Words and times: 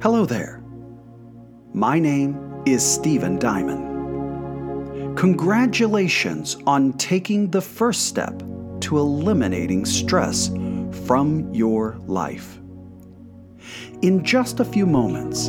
Hello 0.00 0.24
there. 0.24 0.62
My 1.74 1.98
name 1.98 2.62
is 2.64 2.88
Steven 2.88 3.36
Diamond. 3.36 5.18
Congratulations 5.18 6.56
on 6.68 6.92
taking 6.92 7.50
the 7.50 7.60
first 7.60 8.06
step 8.06 8.40
to 8.78 8.98
eliminating 8.98 9.84
stress 9.84 10.52
from 11.04 11.52
your 11.52 11.98
life. 12.06 12.60
In 14.02 14.22
just 14.22 14.60
a 14.60 14.64
few 14.64 14.86
moments, 14.86 15.48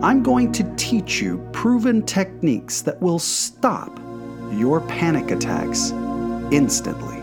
I'm 0.00 0.22
going 0.22 0.52
to 0.52 0.74
teach 0.76 1.20
you 1.20 1.44
proven 1.52 2.06
techniques 2.06 2.82
that 2.82 3.02
will 3.02 3.18
stop 3.18 3.98
your 4.52 4.80
panic 4.82 5.32
attacks 5.32 5.90
instantly 6.52 7.20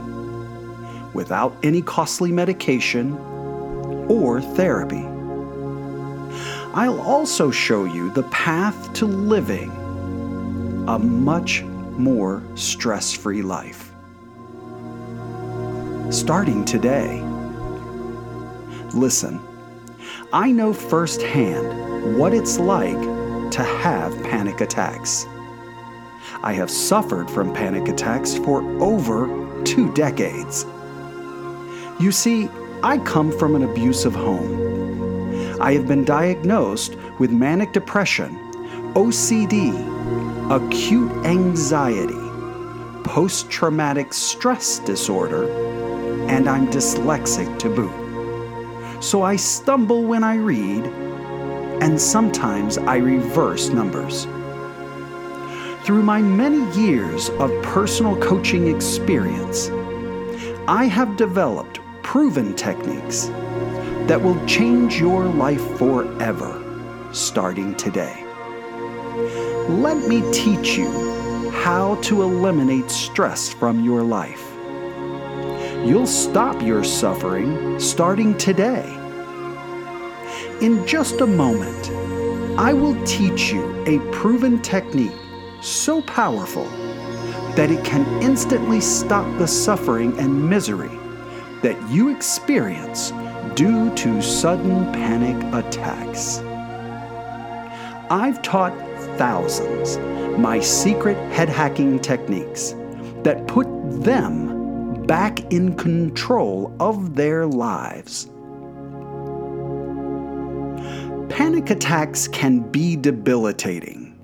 without 1.14 1.56
any 1.64 1.82
costly 1.82 2.34
medication 2.34 3.14
or 4.10 4.42
therapy. 4.42 5.09
I'll 6.80 7.02
also 7.02 7.52
show 7.52 7.84
you 7.84 8.10
the 8.10 8.24
path 8.24 8.94
to 8.94 9.06
living 9.06 9.70
a 10.88 10.98
much 10.98 11.62
more 11.62 12.42
stress 12.56 13.12
free 13.12 13.42
life. 13.42 13.92
Starting 16.10 16.64
today. 16.64 17.20
Listen, 18.94 19.42
I 20.32 20.54
know 20.54 20.72
firsthand 20.72 22.18
what 22.18 22.34
it's 22.34 22.58
like 22.58 23.02
to 23.52 23.62
have 23.62 24.14
panic 24.24 24.62
attacks. 24.62 25.26
I 26.44 26.54
have 26.54 26.72
suffered 26.72 27.30
from 27.30 27.54
panic 27.54 27.90
attacks 27.90 28.38
for 28.38 28.62
over 28.82 29.28
two 29.66 29.94
decades. 29.96 30.66
You 32.00 32.14
see, 32.14 32.50
I 32.84 33.00
come 33.00 33.38
from 33.38 33.56
an 33.56 33.64
abusive 33.64 34.16
home 34.16 34.79
I 35.62 35.74
have 35.74 35.88
been 35.90 36.06
diagnosed 36.06 36.96
with 37.20 37.32
manic 37.32 37.74
depression, 37.74 38.40
OCD, 38.94 39.74
acute 40.50 41.12
anxiety, 41.26 42.14
post 43.04 43.50
traumatic 43.50 44.14
stress 44.14 44.80
disorder, 44.80 45.52
and 46.30 46.48
I'm 46.48 46.68
dyslexic 46.70 47.60
to 47.60 47.70
boot. 47.70 49.04
So 49.04 49.22
I 49.22 49.36
stumble 49.36 50.04
when 50.06 50.24
I 50.24 50.36
read, 50.36 50.86
and 51.82 52.00
sometimes 52.00 52.78
I 52.78 52.96
reverse 52.96 53.68
numbers. 53.68 54.28
Through 55.84 56.04
my 56.04 56.22
many 56.22 56.72
years 56.80 57.30
of 57.32 57.52
personal 57.64 58.16
coaching 58.22 58.74
experience, 58.74 59.70
I 60.70 60.86
have 60.86 61.18
developed 61.18 61.82
proven 62.02 62.56
techniques 62.56 63.30
that 64.10 64.20
will 64.20 64.44
change 64.48 65.00
your 65.00 65.26
life 65.26 65.62
forever 65.78 66.64
starting 67.12 67.76
today. 67.76 68.26
Let 69.70 70.08
me 70.08 70.24
teach 70.32 70.78
you 70.78 71.52
how 71.52 71.94
to 72.02 72.24
eliminate 72.24 72.90
stress 72.90 73.54
from 73.54 73.84
your 73.84 74.02
life. 74.02 74.44
You'll 75.86 76.08
stop 76.08 76.60
your 76.64 76.84
suffering 76.84 77.80
starting 77.80 78.36
today. 78.40 78.84
In 80.60 80.88
just 80.88 81.22
a 81.22 81.28
moment, 81.28 81.92
I 82.60 82.74
will 82.74 83.00
teach 83.06 83.52
you 83.52 83.84
a 83.86 84.00
proven 84.12 84.60
technique 84.64 85.20
so 85.62 86.02
powerful 86.02 86.66
that 87.54 87.70
it 87.70 87.86
can 87.86 88.08
instantly 88.24 88.82
stop 88.82 89.28
the 89.38 89.48
suffering 89.48 90.18
and 90.18 90.50
misery 90.50 90.98
that 91.62 91.78
you 91.92 92.10
experience 92.10 93.12
due 93.60 93.94
to 93.94 94.22
sudden 94.22 94.90
panic 94.94 95.36
attacks. 95.54 96.40
I've 98.10 98.42
taught 98.42 98.72
thousands 99.18 99.98
my 100.40 100.62
secret 100.62 101.18
head 101.34 101.50
hacking 101.50 102.00
techniques 102.00 102.74
that 103.24 103.48
put 103.48 103.68
them 104.02 105.06
back 105.06 105.52
in 105.52 105.76
control 105.76 106.74
of 106.80 107.18
their 107.18 107.46
lives. 107.46 108.28
Panic 111.28 111.70
attacks 111.70 112.30
can 112.30 112.62
be 112.62 112.96
debilitating, 112.96 114.18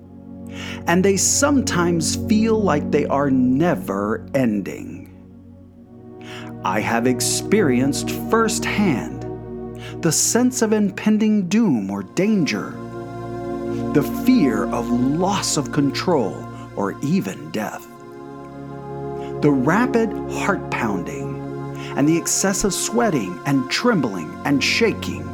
and 0.86 1.04
they 1.04 1.18
sometimes 1.18 2.16
feel 2.26 2.58
like 2.58 2.90
they 2.90 3.04
are 3.04 3.30
never 3.30 4.26
ending. 4.32 5.02
I 6.64 6.80
have 6.80 7.06
experienced 7.06 8.10
firsthand 8.30 9.15
the 10.06 10.12
sense 10.12 10.62
of 10.62 10.72
impending 10.72 11.48
doom 11.48 11.90
or 11.90 12.04
danger, 12.04 12.70
the 13.92 14.04
fear 14.24 14.66
of 14.66 14.88
loss 14.88 15.56
of 15.56 15.72
control 15.72 16.46
or 16.76 16.96
even 17.02 17.50
death, 17.50 17.88
the 19.42 19.50
rapid 19.50 20.08
heart 20.30 20.70
pounding, 20.70 21.34
and 21.96 22.08
the 22.08 22.16
excessive 22.16 22.72
sweating 22.72 23.36
and 23.46 23.68
trembling 23.68 24.32
and 24.44 24.62
shaking, 24.62 25.24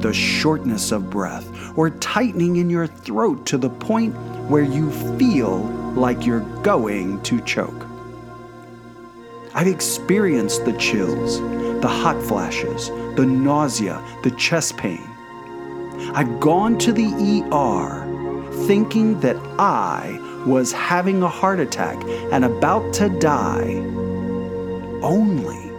the 0.00 0.14
shortness 0.14 0.90
of 0.90 1.10
breath 1.10 1.46
or 1.76 1.90
tightening 1.90 2.56
in 2.56 2.70
your 2.70 2.86
throat 2.86 3.44
to 3.44 3.58
the 3.58 3.68
point 3.68 4.14
where 4.48 4.64
you 4.64 4.90
feel 5.18 5.58
like 5.94 6.24
you're 6.24 6.48
going 6.62 7.22
to 7.24 7.42
choke. 7.42 7.93
I've 9.56 9.68
experienced 9.68 10.64
the 10.64 10.72
chills, 10.72 11.40
the 11.80 11.88
hot 11.88 12.20
flashes, 12.20 12.88
the 13.14 13.24
nausea, 13.24 14.02
the 14.24 14.32
chest 14.32 14.76
pain. 14.76 15.08
I've 16.12 16.40
gone 16.40 16.76
to 16.78 16.92
the 16.92 17.06
ER 17.52 18.52
thinking 18.66 19.20
that 19.20 19.36
I 19.58 20.18
was 20.44 20.72
having 20.72 21.22
a 21.22 21.28
heart 21.28 21.60
attack 21.60 22.02
and 22.32 22.44
about 22.44 22.92
to 22.94 23.08
die, 23.08 23.74
only 25.02 25.70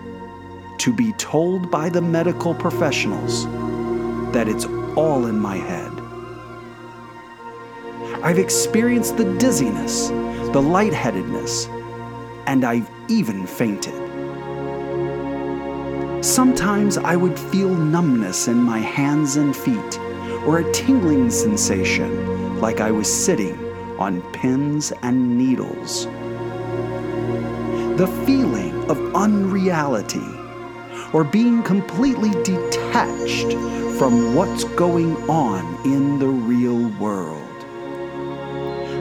to 0.77 0.93
be 0.93 1.11
told 1.13 1.69
by 1.69 1.89
the 1.89 2.01
medical 2.01 2.55
professionals 2.55 3.45
that 4.31 4.47
it's 4.47 4.65
all 4.95 5.25
in 5.25 5.37
my 5.37 5.57
head. 5.57 5.91
I've 8.23 8.39
experienced 8.39 9.17
the 9.17 9.37
dizziness, 9.37 10.07
the 10.07 10.61
lightheadedness, 10.61 11.67
and 12.47 12.63
I've 12.63 12.89
even 13.07 13.45
fainted. 13.45 13.93
Sometimes 16.23 16.97
I 16.97 17.15
would 17.15 17.37
feel 17.37 17.69
numbness 17.69 18.47
in 18.47 18.57
my 18.57 18.79
hands 18.79 19.35
and 19.35 19.55
feet, 19.55 19.99
or 20.47 20.59
a 20.59 20.71
tingling 20.73 21.29
sensation 21.29 22.59
like 22.59 22.81
I 22.81 22.91
was 22.91 23.07
sitting 23.11 23.57
on 23.99 24.21
pins 24.33 24.91
and 25.03 25.37
needles. 25.37 26.05
The 27.97 28.07
feeling 28.25 28.73
of 28.89 29.15
unreality, 29.15 30.27
or 31.13 31.23
being 31.23 31.63
completely 31.63 32.31
detached 32.43 33.53
from 33.97 34.35
what's 34.35 34.63
going 34.75 35.15
on 35.29 35.63
in 35.85 36.19
the 36.19 36.27
real 36.27 36.89
world. 36.99 37.41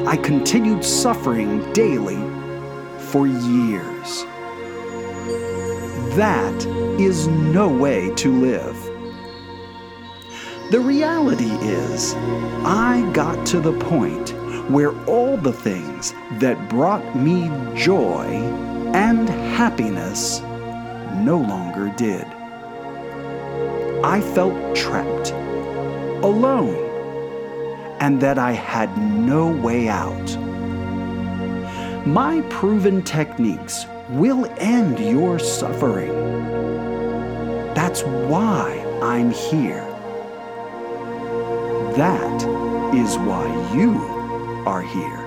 I 0.06 0.16
continued 0.16 0.84
suffering 0.84 1.72
daily 1.72 2.33
for 3.14 3.28
years. 3.28 4.24
That 6.16 6.66
is 6.98 7.28
no 7.28 7.68
way 7.68 8.12
to 8.16 8.28
live. 8.28 8.74
The 10.72 10.80
reality 10.80 11.52
is, 11.62 12.14
I 12.64 13.08
got 13.12 13.46
to 13.46 13.60
the 13.60 13.78
point 13.78 14.30
where 14.68 14.92
all 15.06 15.36
the 15.36 15.52
things 15.52 16.12
that 16.40 16.68
brought 16.68 17.14
me 17.14 17.48
joy 17.76 18.26
and 18.94 19.28
happiness 19.28 20.40
no 21.22 21.38
longer 21.38 21.94
did. 21.96 22.24
I 24.02 24.20
felt 24.34 24.74
trapped, 24.74 25.30
alone, 26.24 26.74
and 28.00 28.20
that 28.22 28.40
I 28.40 28.50
had 28.50 28.98
no 28.98 29.46
way 29.46 29.88
out. 29.88 30.53
My 32.06 32.42
proven 32.50 33.02
techniques 33.02 33.86
will 34.10 34.44
end 34.58 34.98
your 34.98 35.38
suffering. 35.38 36.12
That's 37.72 38.02
why 38.02 38.78
I'm 39.02 39.30
here. 39.30 39.86
That 41.96 42.42
is 42.94 43.16
why 43.16 43.46
you 43.74 43.94
are 44.66 44.82
here. 44.82 45.24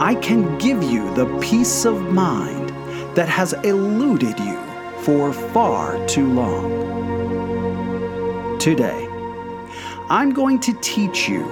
I 0.00 0.16
can 0.20 0.58
give 0.58 0.82
you 0.82 1.14
the 1.14 1.26
peace 1.38 1.84
of 1.84 2.10
mind 2.12 2.70
that 3.14 3.28
has 3.28 3.52
eluded 3.52 4.40
you 4.40 4.58
for 5.02 5.32
far 5.32 6.04
too 6.08 6.26
long. 6.26 6.68
Today, 8.58 9.06
I'm 10.10 10.32
going 10.32 10.58
to 10.60 10.72
teach 10.80 11.28
you 11.28 11.48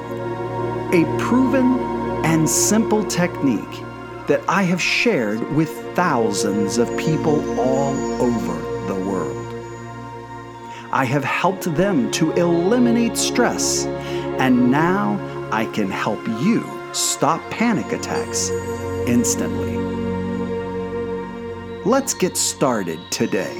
a 0.93 1.05
proven 1.21 2.00
and 2.25 2.49
simple 2.49 3.05
technique 3.05 3.85
that 4.27 4.43
I 4.49 4.63
have 4.63 4.81
shared 4.81 5.41
with 5.53 5.71
thousands 5.95 6.79
of 6.79 6.89
people 6.97 7.59
all 7.59 7.95
over 8.23 8.55
the 8.87 8.95
world. 8.95 9.37
I 10.93 11.05
have 11.05 11.25
helped 11.25 11.65
them 11.75 12.11
to 12.13 12.33
eliminate 12.33 13.17
stress, 13.17 13.87
and 13.87 14.71
now 14.71 15.19
I 15.53 15.67
can 15.67 15.91
help 15.91 16.27
you 16.43 16.65
stop 16.93 17.41
panic 17.51 17.93
attacks 17.93 18.51
instantly. 19.07 19.77
Let's 21.85 22.15
get 22.15 22.37
started 22.37 23.01
today. 23.11 23.57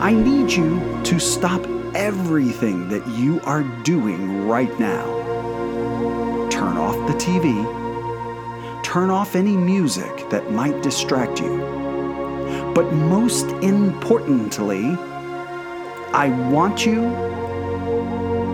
I 0.00 0.12
need 0.12 0.50
you 0.50 0.80
to 1.04 1.18
stop 1.18 1.64
everything 1.94 2.88
that 2.88 3.06
you 3.08 3.40
are 3.42 3.64
doing 3.82 4.46
right 4.46 4.78
now. 4.78 5.17
Off 6.88 7.06
the 7.06 7.12
TV. 7.12 8.82
Turn 8.82 9.10
off 9.10 9.36
any 9.36 9.58
music 9.58 10.30
that 10.30 10.50
might 10.50 10.82
distract 10.82 11.38
you. 11.38 11.58
But 12.74 12.94
most 12.94 13.44
importantly, 13.62 14.96
I 16.14 16.30
want 16.50 16.86
you 16.86 17.02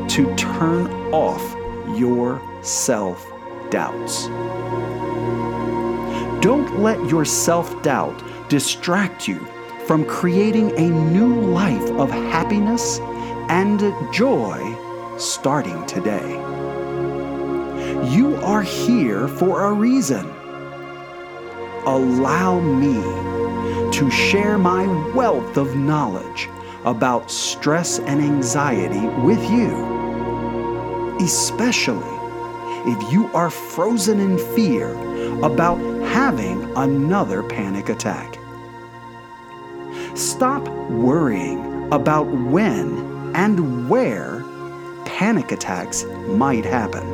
to 0.08 0.34
turn 0.34 0.88
off 1.12 1.42
your 1.96 2.42
self 2.60 3.24
doubts. 3.70 4.26
Don't 6.42 6.80
let 6.80 6.98
your 7.08 7.24
self 7.24 7.84
doubt 7.84 8.20
distract 8.48 9.28
you 9.28 9.46
from 9.86 10.04
creating 10.06 10.76
a 10.76 10.90
new 10.90 11.40
life 11.40 11.88
of 11.92 12.10
happiness 12.10 12.98
and 13.48 13.80
joy 14.12 14.76
starting 15.18 15.86
today. 15.86 16.53
You 18.12 18.36
are 18.36 18.60
here 18.60 19.28
for 19.28 19.64
a 19.64 19.72
reason. 19.72 20.28
Allow 21.86 22.60
me 22.60 23.00
to 23.92 24.10
share 24.10 24.58
my 24.58 24.86
wealth 25.14 25.56
of 25.56 25.74
knowledge 25.74 26.50
about 26.84 27.30
stress 27.30 28.00
and 28.00 28.20
anxiety 28.20 29.06
with 29.24 29.42
you, 29.50 31.16
especially 31.20 32.14
if 32.86 33.12
you 33.12 33.30
are 33.32 33.48
frozen 33.48 34.20
in 34.20 34.36
fear 34.54 34.92
about 35.42 35.78
having 36.08 36.62
another 36.76 37.42
panic 37.42 37.88
attack. 37.88 38.38
Stop 40.14 40.68
worrying 40.90 41.90
about 41.90 42.26
when 42.26 43.34
and 43.34 43.88
where 43.88 44.44
panic 45.06 45.52
attacks 45.52 46.04
might 46.28 46.66
happen. 46.66 47.13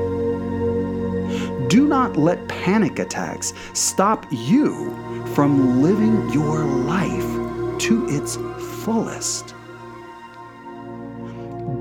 Do 1.71 1.87
not 1.87 2.17
let 2.17 2.49
panic 2.49 2.99
attacks 2.99 3.53
stop 3.75 4.27
you 4.33 4.91
from 5.37 5.81
living 5.81 6.29
your 6.31 6.65
life 6.65 7.79
to 7.83 8.09
its 8.09 8.37
fullest. 8.83 9.55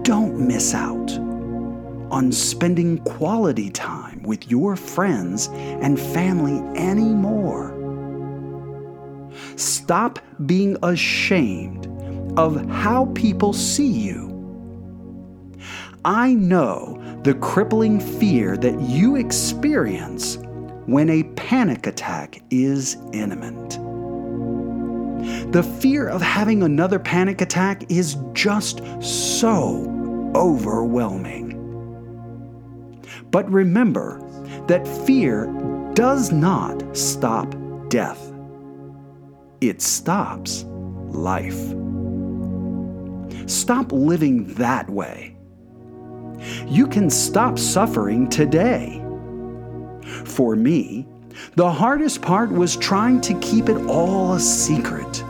Don't 0.03 0.39
miss 0.47 0.75
out 0.75 1.12
on 2.12 2.31
spending 2.31 3.00
quality 3.00 3.71
time 3.71 4.21
with 4.21 4.51
your 4.51 4.75
friends 4.75 5.47
and 5.47 6.00
family 6.00 6.59
anymore. 6.80 7.74
Stop 9.56 10.19
being 10.45 10.77
ashamed 10.83 11.88
of 12.38 12.63
how 12.69 13.07
people 13.15 13.53
see 13.53 13.91
you. 13.91 14.28
I 16.06 16.34
know 16.34 17.19
the 17.24 17.34
crippling 17.34 18.00
fear 18.00 18.56
that 18.57 18.80
you 18.80 19.18
experience 19.18 20.38
when 20.86 21.10
a 21.10 21.24
panic 21.36 21.88
attack 21.88 22.42
is 22.50 22.96
imminent. 23.12 23.72
The 25.51 25.63
fear 25.63 26.07
of 26.07 26.22
having 26.22 26.63
another 26.63 27.00
panic 27.00 27.42
attack 27.42 27.92
is 27.92 28.16
just 28.31 28.81
so 29.04 30.31
overwhelming. 30.36 31.48
But 33.30 33.51
remember 33.51 34.22
that 34.68 34.88
fear 35.06 35.48
does 35.96 36.31
not 36.31 36.96
stop 36.96 37.54
death, 37.90 38.31
it 39.60 39.81
stops 39.81 40.63
life. 41.10 41.60
Stop 43.50 43.92
living 43.92 44.46
that 44.54 44.90
way. 44.90 45.36
You 46.68 46.88
can 46.88 47.09
stop 47.09 47.59
suffering 47.59 48.30
today. 48.30 49.01
For 50.25 50.56
me, 50.56 51.07
the 51.56 51.71
hardest 51.71 52.21
part 52.21 52.51
was 52.51 52.75
trying 52.75 53.21
to 53.21 53.39
keep 53.39 53.69
it 53.69 53.77
all 53.88 54.33
a 54.33 54.39
secret. 54.39 55.24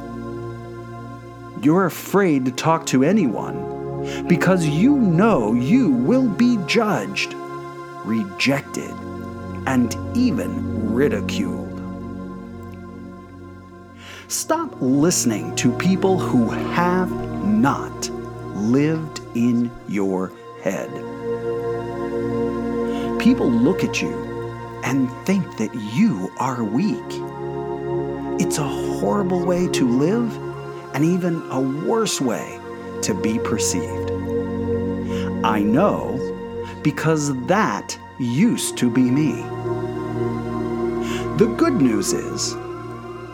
You're 1.61 1.85
afraid 1.85 2.45
to 2.45 2.51
talk 2.51 2.85
to 2.88 3.03
anyone 3.03 4.27
because 4.27 4.65
you 4.65 4.97
know 4.97 5.53
you 5.53 5.91
will 5.91 6.27
be 6.27 6.57
judged 6.65 7.35
rejected, 8.06 8.91
and 9.67 9.95
even 10.15 10.94
ridiculed. 10.94 11.67
Stop 14.27 14.75
listening 14.79 15.56
to 15.56 15.71
people 15.71 16.17
who 16.17 16.50
have 16.50 17.11
not 17.45 18.09
lived 18.56 19.21
in 19.35 19.71
your 19.88 20.31
head. 20.61 20.89
People 23.19 23.50
look 23.50 23.83
at 23.83 24.01
you 24.01 24.13
and 24.83 25.11
think 25.25 25.57
that 25.57 25.73
you 25.75 26.31
are 26.38 26.63
weak. 26.63 27.03
It's 28.41 28.57
a 28.57 28.63
horrible 28.63 29.45
way 29.45 29.67
to 29.69 29.88
live 29.88 30.35
and 30.95 31.03
even 31.03 31.41
a 31.51 31.59
worse 31.59 32.21
way 32.21 32.59
to 33.01 33.13
be 33.13 33.39
perceived. 33.39 34.11
I 35.44 35.61
know 35.61 36.17
because 36.83 37.35
that 37.47 37.97
used 38.17 38.77
to 38.77 38.89
be 38.89 39.03
me. 39.03 39.44
The 41.38 41.53
good 41.57 41.81
news 41.81 42.13
is, 42.13 42.56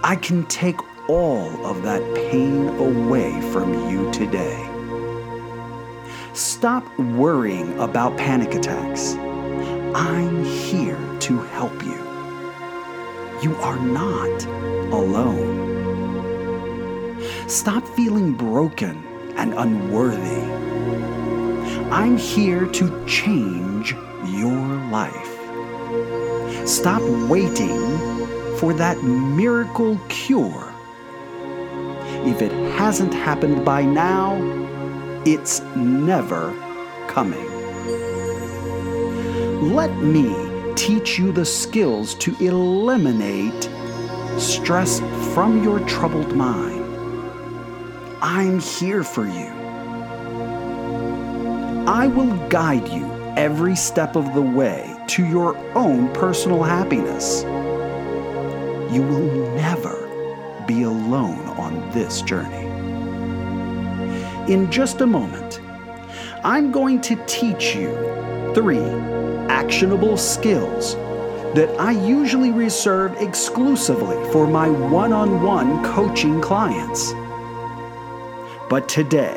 I 0.04 0.16
can 0.16 0.46
take 0.46 0.78
all 1.10 1.66
of 1.66 1.84
that 1.84 2.02
pain 2.16 2.68
away 2.68 3.40
from 3.52 3.90
you 3.90 4.12
today. 4.12 4.75
Stop 6.66 6.98
worrying 6.98 7.78
about 7.78 8.18
panic 8.18 8.56
attacks. 8.56 9.14
I'm 9.94 10.44
here 10.44 10.98
to 11.20 11.38
help 11.38 11.84
you. 11.84 11.94
You 13.44 13.56
are 13.58 13.78
not 13.78 14.46
alone. 14.92 15.54
Stop 17.48 17.88
feeling 17.90 18.34
broken 18.34 19.06
and 19.38 19.54
unworthy. 19.54 20.42
I'm 21.92 22.18
here 22.18 22.66
to 22.66 23.06
change 23.06 23.94
your 24.26 24.58
life. 24.90 25.38
Stop 26.68 27.04
waiting 27.30 27.78
for 28.58 28.74
that 28.74 29.04
miracle 29.04 30.00
cure. 30.10 30.74
If 32.26 32.42
it 32.42 32.52
hasn't 32.72 33.14
happened 33.14 33.64
by 33.64 33.84
now, 33.84 34.65
it's 35.26 35.62
never 35.76 36.54
coming. 37.08 37.44
Let 39.74 39.96
me 39.98 40.74
teach 40.76 41.18
you 41.18 41.32
the 41.32 41.46
skills 41.46 42.14
to 42.16 42.36
eliminate 42.38 43.70
stress 44.38 45.00
from 45.34 45.64
your 45.64 45.80
troubled 45.88 46.36
mind. 46.36 46.84
I'm 48.22 48.60
here 48.60 49.04
for 49.04 49.26
you. 49.26 49.52
I 51.88 52.08
will 52.08 52.36
guide 52.50 52.88
you 52.88 53.06
every 53.36 53.76
step 53.76 54.16
of 54.16 54.34
the 54.34 54.42
way 54.42 54.96
to 55.08 55.26
your 55.26 55.58
own 55.76 56.14
personal 56.14 56.62
happiness. 56.62 57.44
You 58.94 59.02
will 59.02 59.56
never 59.56 59.96
be 60.68 60.84
alone 60.84 61.48
on 61.58 61.90
this 61.92 62.22
journey. 62.22 62.65
In 64.48 64.70
just 64.72 65.02
a 65.02 65.08
moment, 65.08 65.60
I'm 66.44 66.72
going 66.72 67.02
to 67.02 67.16
teach 67.26 67.76
you 67.76 67.90
three 68.54 68.88
actionable 69.50 70.18
skills 70.18 70.94
that 71.56 71.76
I 71.80 71.94
usually 71.94 72.52
reserve 72.52 73.16
exclusively 73.20 74.18
for 74.32 74.46
my 74.46 74.70
one 74.70 75.14
on 75.14 75.42
one 75.42 75.84
coaching 75.84 76.42
clients. 76.42 77.12
But 78.70 78.88
today, 78.88 79.36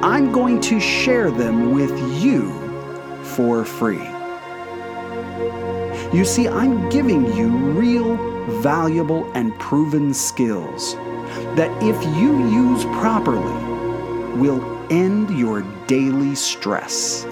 I'm 0.00 0.30
going 0.30 0.60
to 0.60 0.78
share 0.78 1.32
them 1.32 1.72
with 1.72 1.90
you 2.22 2.52
for 3.24 3.64
free. 3.64 4.06
You 6.16 6.24
see, 6.24 6.46
I'm 6.46 6.88
giving 6.88 7.34
you 7.34 7.48
real, 7.48 8.16
valuable, 8.62 9.28
and 9.32 9.58
proven 9.58 10.14
skills 10.14 10.94
that, 11.56 11.70
if 11.82 12.00
you 12.16 12.48
use 12.48 12.84
properly, 13.00 13.67
will 14.38 14.62
end 14.90 15.30
your 15.38 15.62
daily 15.86 16.34
stress. 16.34 17.24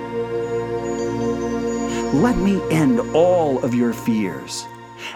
Let 2.15 2.37
me 2.39 2.61
end 2.71 3.01
all 3.15 3.63
of 3.65 3.75
your 3.75 3.93
fears 3.93 4.67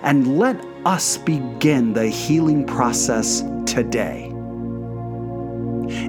and 0.02 0.38
let 0.38 0.64
us 0.84 1.18
begin 1.18 1.92
the 1.92 2.06
healing 2.06 2.66
process 2.66 3.42
today. 3.66 4.26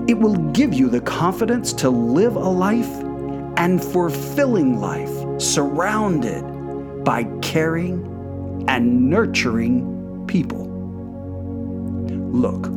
It 0.08 0.18
will 0.18 0.38
give 0.52 0.74
you 0.74 0.90
the 0.90 1.02
confidence 1.02 1.74
to 1.74 1.90
live 1.90 2.36
a 2.36 2.40
life 2.40 2.90
and 3.58 3.84
fulfilling 3.84 4.80
life 4.80 5.42
surrounded 5.42 6.44
by 7.04 7.24
caring 7.42 8.66
and 8.68 9.10
nurturing 9.10 10.26
people. 10.28 10.68
Look, 12.32 12.72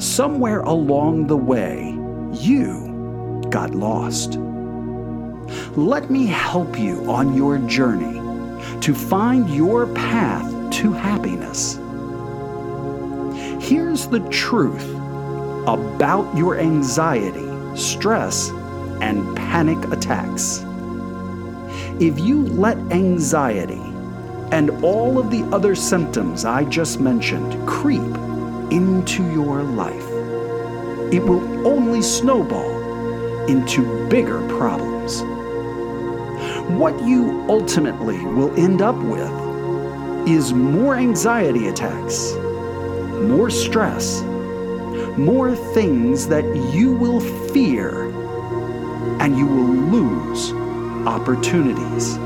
somewhere 0.00 0.60
along 0.60 1.26
the 1.26 1.36
way, 1.36 1.97
you 2.32 3.44
got 3.50 3.74
lost. 3.74 4.38
Let 5.76 6.10
me 6.10 6.26
help 6.26 6.78
you 6.78 7.10
on 7.10 7.34
your 7.34 7.58
journey 7.58 8.18
to 8.80 8.94
find 8.94 9.48
your 9.50 9.86
path 9.94 10.52
to 10.74 10.92
happiness. 10.92 11.78
Here's 13.64 14.06
the 14.06 14.20
truth 14.30 14.94
about 15.66 16.36
your 16.36 16.58
anxiety, 16.58 17.76
stress, 17.76 18.50
and 19.00 19.36
panic 19.36 19.78
attacks. 19.92 20.64
If 22.00 22.18
you 22.18 22.42
let 22.44 22.78
anxiety 22.92 23.82
and 24.52 24.70
all 24.82 25.18
of 25.18 25.30
the 25.30 25.42
other 25.54 25.74
symptoms 25.74 26.44
I 26.44 26.64
just 26.64 27.00
mentioned 27.00 27.68
creep 27.68 28.00
into 28.70 29.22
your 29.32 29.62
life, 29.62 30.07
it 31.12 31.22
will 31.22 31.66
only 31.66 32.02
snowball 32.02 33.46
into 33.48 34.08
bigger 34.08 34.46
problems. 34.48 35.22
What 36.70 37.02
you 37.02 37.44
ultimately 37.48 38.18
will 38.26 38.54
end 38.58 38.82
up 38.82 38.96
with 38.96 40.28
is 40.28 40.52
more 40.52 40.94
anxiety 40.96 41.68
attacks, 41.68 42.34
more 43.22 43.48
stress, 43.48 44.22
more 45.16 45.56
things 45.56 46.28
that 46.28 46.44
you 46.72 46.92
will 46.92 47.20
fear, 47.52 48.10
and 49.20 49.36
you 49.36 49.46
will 49.46 49.74
lose 49.90 50.52
opportunities. 51.06 52.18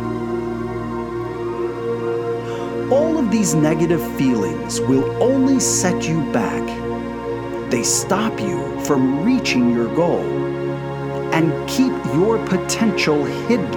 All 2.93 3.17
of 3.17 3.31
these 3.31 3.55
negative 3.55 4.03
feelings 4.17 4.81
will 4.81 5.23
only 5.23 5.61
set 5.61 6.09
you 6.09 6.21
back. 6.33 6.92
They 7.73 7.85
stop 7.85 8.39
you 8.39 8.79
from 8.81 9.25
reaching 9.25 9.73
your 9.73 9.89
goal 9.95 10.21
and 11.33 11.67
keep 11.67 11.91
your 12.15 12.37
potential 12.47 13.25
hidden 13.25 13.73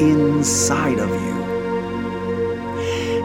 inside 0.00 1.00
of 1.00 1.10
you. 1.10 1.42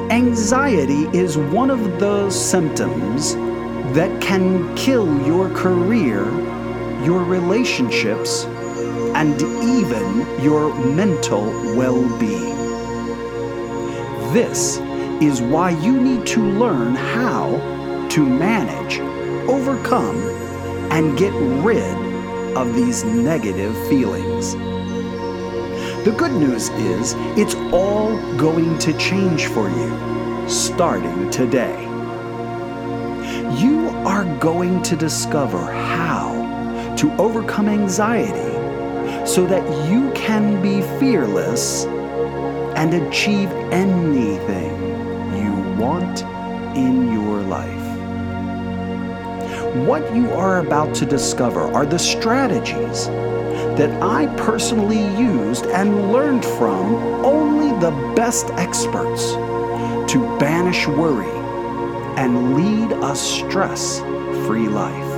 Anxiety 0.10 1.03
is 1.15 1.38
one 1.38 1.69
of 1.69 2.00
those 2.00 2.34
symptoms 2.36 3.36
that 3.93 4.19
can 4.19 4.75
kill 4.75 5.05
your 5.27 5.48
career, 5.51 6.25
your 7.03 7.24
relationships, 7.24 8.46
and 9.13 9.39
even 9.39 10.41
your 10.41 10.74
mental 10.86 11.46
well 11.77 12.01
being. 12.17 12.57
This 14.34 14.79
is 15.22 15.39
why 15.39 15.69
you 15.69 16.01
need 16.01 16.25
to 16.25 16.41
learn 16.41 16.96
how 16.96 18.07
to 18.10 18.25
manage, 18.25 18.98
overcome, 19.50 20.18
and 20.92 21.18
get 21.18 21.34
rid 21.63 21.96
of 22.56 22.75
these 22.75 23.04
negative 23.04 23.75
feelings. 23.88 24.54
The 26.06 26.16
good 26.18 26.32
news 26.32 26.70
is 26.70 27.16
it's 27.38 27.56
all 27.74 28.16
going 28.38 28.80
to 28.80 28.98
change 28.98 29.48
for 29.48 29.70
you 29.70 30.50
starting 30.50 31.30
today. 31.30 31.84
You 33.60 33.89
are 34.06 34.24
going 34.39 34.82
to 34.84 34.96
discover 34.96 35.60
how 35.60 36.96
to 36.98 37.12
overcome 37.18 37.68
anxiety 37.68 38.56
so 39.27 39.46
that 39.46 39.63
you 39.89 40.12
can 40.13 40.62
be 40.62 40.82
fearless 41.00 41.86
and 42.75 42.94
achieve 42.94 43.50
anything 43.72 44.72
you 45.36 45.82
want 45.82 46.22
in 46.77 47.12
your 47.12 47.42
life. 47.42 47.76
What 49.86 50.15
you 50.15 50.31
are 50.31 50.60
about 50.60 50.96
to 50.96 51.05
discover 51.05 51.62
are 51.62 51.86
the 51.86 52.00
strategies 52.00 53.07
that 53.77 53.91
I 54.01 54.25
personally 54.36 55.01
used 55.17 55.65
and 55.67 56.12
learned 56.12 56.43
from 56.43 56.96
only 57.24 57.69
the 57.79 57.91
best 58.15 58.50
experts 58.51 59.34
to 60.12 60.38
banish 60.39 60.88
worry 60.88 61.29
and 62.17 62.55
lead 62.55 62.91
a 62.91 63.15
stress 63.15 64.00
free 64.48 64.67
life. 64.67 65.13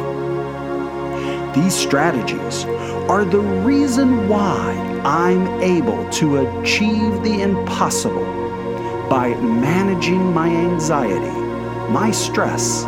These 1.55 1.73
strategies 1.73 2.65
are 3.09 3.25
the 3.25 3.39
reason 3.39 4.27
why 4.27 4.73
I'm 5.05 5.47
able 5.61 6.07
to 6.11 6.59
achieve 6.59 7.23
the 7.23 7.41
impossible 7.41 8.25
by 9.09 9.33
managing 9.35 10.33
my 10.33 10.49
anxiety, 10.49 11.39
my 11.91 12.11
stress, 12.11 12.83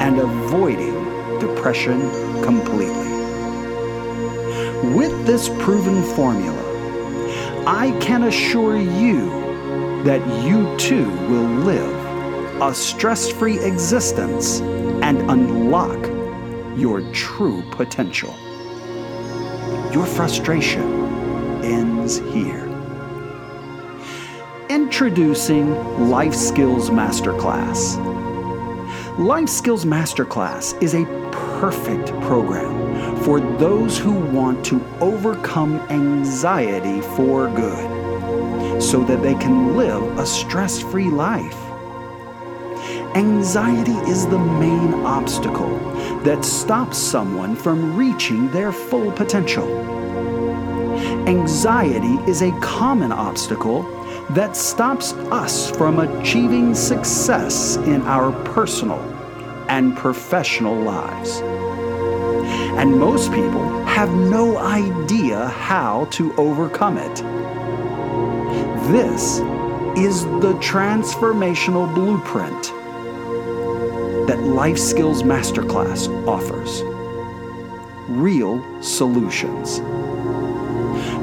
and 0.00 0.18
avoiding 0.18 0.93
depression 1.40 2.00
completely. 2.42 3.12
With 4.94 5.26
this 5.26 5.48
proven 5.60 6.02
formula, 6.14 6.62
I 7.66 7.96
can 8.00 8.24
assure 8.24 8.76
you 8.76 9.30
that 10.04 10.20
you 10.44 10.76
too 10.76 11.08
will 11.28 11.48
live 11.64 12.62
a 12.62 12.74
stress 12.74 13.30
free 13.30 13.58
existence 13.58 14.60
and 14.60 15.18
unlock 15.30 15.98
your 16.76 17.00
true 17.12 17.62
potential. 17.70 18.34
Your 19.92 20.06
frustration 20.06 20.82
ends 21.64 22.18
here. 22.18 22.64
Introducing 24.68 25.70
Life 26.10 26.34
Skills 26.34 26.90
Masterclass. 26.90 27.96
Life 29.18 29.48
Skills 29.48 29.84
Masterclass 29.84 30.80
is 30.82 30.94
a 30.94 31.04
perfect 31.60 32.08
program 32.22 33.16
for 33.22 33.40
those 33.58 33.98
who 33.98 34.12
want 34.12 34.64
to 34.66 34.84
overcome 35.00 35.76
anxiety 35.90 37.00
for 37.16 37.48
good 37.50 38.82
so 38.82 39.02
that 39.04 39.22
they 39.22 39.34
can 39.34 39.76
live 39.76 40.02
a 40.18 40.26
stress 40.26 40.80
free 40.80 41.10
life. 41.10 41.56
Anxiety 43.14 43.96
is 44.10 44.26
the 44.26 44.38
main 44.38 44.94
obstacle 45.04 45.78
that 46.24 46.44
stops 46.44 46.98
someone 46.98 47.54
from 47.54 47.96
reaching 47.96 48.50
their 48.50 48.72
full 48.72 49.12
potential. 49.12 49.68
Anxiety 51.28 52.16
is 52.30 52.42
a 52.42 52.50
common 52.60 53.12
obstacle 53.12 53.82
that 54.30 54.56
stops 54.56 55.12
us 55.30 55.70
from 55.70 56.00
achieving 56.00 56.74
success 56.74 57.76
in 57.76 58.02
our 58.02 58.32
personal 58.52 59.13
and 59.68 59.96
professional 59.96 60.74
lives. 60.74 61.40
And 62.78 62.98
most 62.98 63.32
people 63.32 63.84
have 63.84 64.10
no 64.10 64.58
idea 64.58 65.46
how 65.48 66.06
to 66.12 66.34
overcome 66.36 66.98
it. 66.98 67.16
This 68.90 69.38
is 69.96 70.24
the 70.42 70.54
transformational 70.60 71.92
blueprint 71.94 72.64
that 74.26 74.40
Life 74.42 74.78
Skills 74.78 75.22
Masterclass 75.22 76.08
offers. 76.26 76.82
Real 78.08 78.62
solutions. 78.82 79.78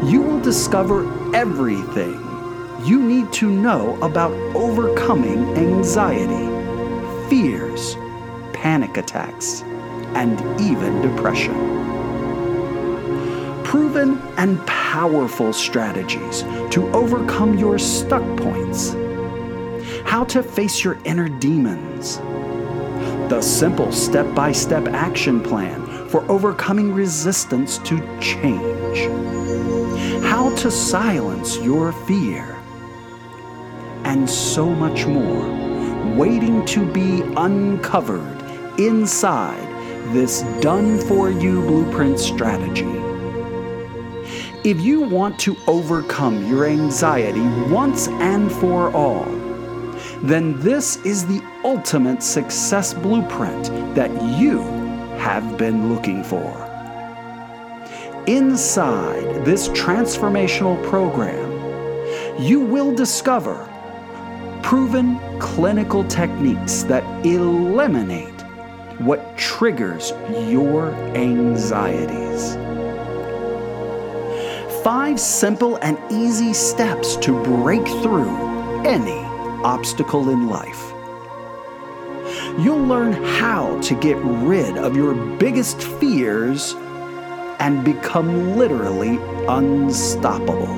You 0.09 0.21
will 0.21 0.39
discover 0.39 1.05
everything 1.35 2.13
you 2.83 3.03
need 3.03 3.31
to 3.33 3.49
know 3.49 3.95
about 4.01 4.31
overcoming 4.55 5.55
anxiety, 5.55 6.47
fears, 7.29 7.95
panic 8.61 8.95
attacks 8.97 9.63
and 10.13 10.39
even 10.61 11.01
depression. 11.01 11.55
Proven 13.63 14.21
and 14.37 14.63
powerful 14.67 15.51
strategies 15.51 16.43
to 16.69 16.87
overcome 16.93 17.57
your 17.57 17.79
stuck 17.79 18.23
points. 18.37 18.91
How 20.05 20.25
to 20.25 20.43
face 20.43 20.83
your 20.83 20.99
inner 21.05 21.27
demons. 21.27 22.17
The 23.31 23.41
simple 23.41 23.91
step 23.91 24.31
by 24.35 24.51
step 24.51 24.87
action 24.89 25.41
plan 25.41 26.07
for 26.09 26.29
overcoming 26.29 26.93
resistance 26.93 27.79
to 27.79 27.97
change. 28.19 28.99
How 30.23 30.53
to 30.57 30.69
silence 30.69 31.57
your 31.57 31.93
fear. 32.05 32.59
And 34.03 34.29
so 34.29 34.67
much 34.69 35.07
more 35.07 35.61
waiting 36.15 36.65
to 36.65 36.85
be 36.91 37.21
uncovered 37.37 38.30
inside 38.77 39.67
this 40.13 40.41
done 40.61 40.99
for 40.99 41.29
you 41.29 41.61
blueprint 41.61 42.19
strategy. 42.19 42.85
If 44.63 44.79
you 44.81 45.01
want 45.01 45.39
to 45.39 45.55
overcome 45.67 46.45
your 46.47 46.65
anxiety 46.65 47.41
once 47.71 48.07
and 48.07 48.51
for 48.51 48.91
all, 48.91 49.25
then 50.21 50.59
this 50.59 50.97
is 50.97 51.25
the 51.25 51.41
ultimate 51.63 52.21
success 52.21 52.93
blueprint 52.93 53.65
that 53.95 54.11
you 54.39 54.59
have 55.17 55.57
been 55.57 55.93
looking 55.93 56.23
for. 56.23 56.51
Inside 58.27 59.43
this 59.45 59.67
transformational 59.69 60.83
program, 60.87 61.49
you 62.39 62.59
will 62.59 62.93
discover 62.93 63.67
proven 64.61 65.17
clinical 65.39 66.03
techniques 66.03 66.83
that 66.83 67.03
eliminate 67.25 68.40
what 69.05 69.35
triggers 69.37 70.11
your 70.47 70.91
anxieties. 71.15 72.55
Five 74.83 75.19
simple 75.19 75.77
and 75.77 75.97
easy 76.11 76.53
steps 76.53 77.15
to 77.17 77.43
break 77.43 77.85
through 78.03 78.85
any 78.85 79.19
obstacle 79.63 80.29
in 80.29 80.49
life. 80.49 80.93
You'll 82.59 82.85
learn 82.85 83.13
how 83.13 83.79
to 83.81 83.95
get 83.95 84.17
rid 84.17 84.77
of 84.77 84.95
your 84.95 85.15
biggest 85.37 85.81
fears 85.81 86.75
and 87.59 87.83
become 87.83 88.55
literally 88.55 89.17
unstoppable. 89.47 90.77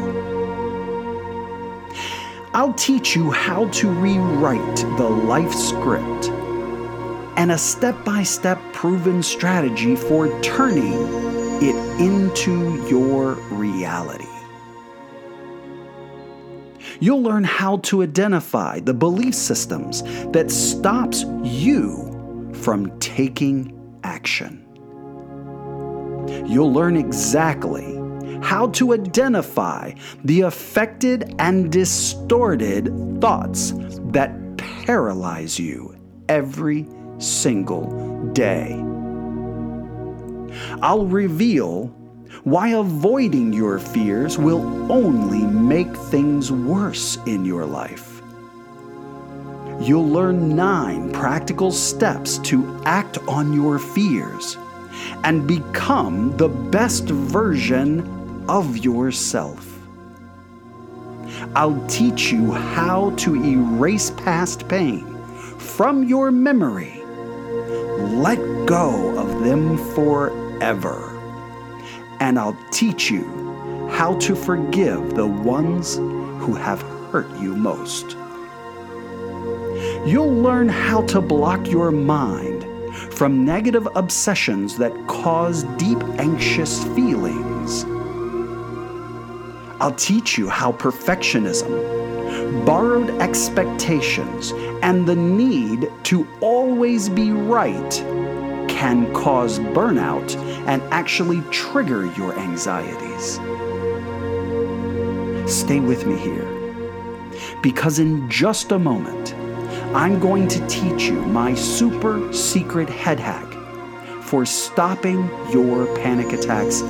I'll 2.54 2.74
teach 2.74 3.16
you 3.16 3.32
how 3.32 3.68
to 3.70 3.90
rewrite 3.90 4.76
the 4.98 5.10
life 5.10 5.54
script 5.54 6.30
and 7.38 7.52
a 7.52 7.58
step 7.58 8.04
by 8.06 8.24
step 8.24 8.60
proven 8.74 9.24
strategy 9.24 9.96
for 9.96 10.28
turning 10.42 10.94
it 11.62 11.76
into 12.00 12.86
your 12.88 13.34
reality. 13.52 14.26
You'll 17.00 17.24
learn 17.24 17.44
how 17.44 17.78
to 17.78 18.04
identify 18.04 18.80
the 18.80 18.94
belief 18.94 19.36
systems 19.36 20.04
that 20.32 20.52
stops 20.52 21.24
you 21.44 22.52
from 22.54 22.98
taking 23.00 24.00
action. 24.04 24.60
You'll 26.46 26.72
learn 26.72 26.96
exactly 26.96 28.00
how 28.42 28.68
to 28.68 28.94
identify 28.94 29.94
the 30.24 30.42
affected 30.42 31.34
and 31.40 31.72
distorted 31.72 32.86
thoughts 33.20 33.74
that 34.12 34.32
paralyze 34.58 35.60
you 35.60 35.96
every 36.30 36.86
single 37.24 38.32
day. 38.34 38.84
I'll 40.82 41.06
reveal 41.06 41.88
why 42.44 42.70
avoiding 42.70 43.54
your 43.54 43.80
fears 43.80 44.38
will 44.38 44.92
only 44.92 45.44
make 45.44 45.96
things 45.96 46.52
worse 46.52 47.18
in 47.26 47.46
your 47.46 47.66
life. 47.66 48.22
You'll 49.80 50.08
learn 50.08 50.56
nine 50.56 51.12
practical 51.12 51.72
steps 51.72 52.38
to 52.40 52.82
act 52.86 53.18
on 53.28 53.54
your 53.54 53.80
fears 53.80 54.58
and 55.24 55.48
become 55.48 56.36
the 56.38 56.50
best 56.50 57.06
version 57.06 58.46
of 58.50 58.78
yourself. 58.78 59.70
I'll 61.56 61.84
teach 61.88 62.32
you 62.32 62.52
how 62.52 63.12
to 63.18 63.36
erase 63.36 64.12
past 64.12 64.68
pain 64.68 65.06
from 65.58 66.04
your 66.04 66.30
memory 66.30 67.03
let 68.04 68.38
go 68.66 69.18
of 69.18 69.44
them 69.44 69.78
forever. 69.94 71.10
And 72.20 72.38
I'll 72.38 72.58
teach 72.72 73.10
you 73.10 73.88
how 73.92 74.16
to 74.20 74.36
forgive 74.36 75.16
the 75.16 75.28
ones 75.28 75.96
who 75.96 76.56
have 76.56 76.82
hurt 77.12 77.30
you 77.40 77.56
most. 77.56 78.18
You'll 80.06 80.34
learn 80.34 80.70
how 80.70 81.02
to 81.08 81.22
block 81.22 81.70
your 81.70 81.92
mind 81.92 82.66
from 83.14 83.46
negative 83.46 83.88
obsessions 83.96 84.78
that 84.78 85.08
cause 85.08 85.64
deep 85.78 86.02
anxious 86.20 86.84
feelings. 86.96 87.86
I'll 89.80 89.96
teach 89.96 90.38
you 90.38 90.50
how 90.50 90.72
perfectionism 90.72 92.04
borrowed 92.66 93.10
expectations, 93.22 94.52
and 94.84 95.08
the 95.08 95.16
need 95.16 95.90
to 96.04 96.28
always 96.42 97.08
be 97.08 97.32
right 97.32 97.92
can 98.68 99.12
cause 99.14 99.58
burnout 99.60 100.36
and 100.68 100.82
actually 100.92 101.42
trigger 101.52 102.06
your 102.18 102.38
anxieties. 102.38 103.40
Stay 105.50 105.80
with 105.80 106.06
me 106.06 106.18
here, 106.18 106.46
because 107.62 107.98
in 107.98 108.30
just 108.30 108.74
a 108.74 108.78
moment, 108.78 109.34
I'm 109.96 110.20
going 110.20 110.50
to 110.50 110.68
teach 110.68 111.04
you 111.04 111.22
my 111.22 111.54
super 111.56 112.34
secret 112.34 112.90
head 112.90 113.22
hack 113.22 113.50
for 114.22 114.46
stopping 114.46 115.30
your 115.50 115.86
panic 115.96 116.34
attacks 116.34 116.82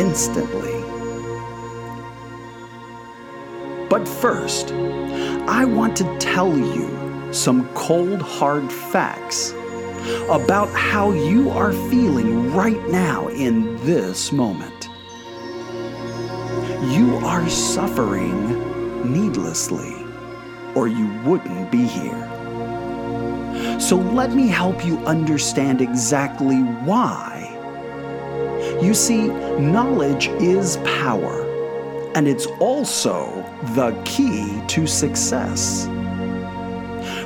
instantly. 0.00 0.80
But 3.90 4.08
first, 4.08 4.72
I 5.46 5.66
want 5.66 5.94
to 5.98 6.18
tell 6.18 6.56
you 6.56 7.03
some 7.34 7.68
cold, 7.74 8.22
hard 8.22 8.72
facts 8.72 9.52
about 10.30 10.68
how 10.70 11.12
you 11.12 11.50
are 11.50 11.72
feeling 11.90 12.52
right 12.52 12.88
now 12.88 13.28
in 13.28 13.76
this 13.84 14.32
moment. 14.32 14.88
You 16.92 17.16
are 17.24 17.48
suffering 17.48 19.12
needlessly, 19.12 19.96
or 20.74 20.86
you 20.86 21.06
wouldn't 21.24 21.70
be 21.70 21.84
here. 21.86 22.30
So 23.80 23.96
let 23.96 24.32
me 24.32 24.46
help 24.48 24.84
you 24.84 24.98
understand 25.06 25.80
exactly 25.80 26.58
why. 26.58 27.50
You 28.80 28.94
see, 28.94 29.28
knowledge 29.58 30.28
is 30.40 30.76
power 30.84 31.42
and 32.14 32.28
it's 32.28 32.46
also 32.60 33.44
the 33.74 34.00
key 34.04 34.62
to 34.68 34.86
success. 34.86 35.88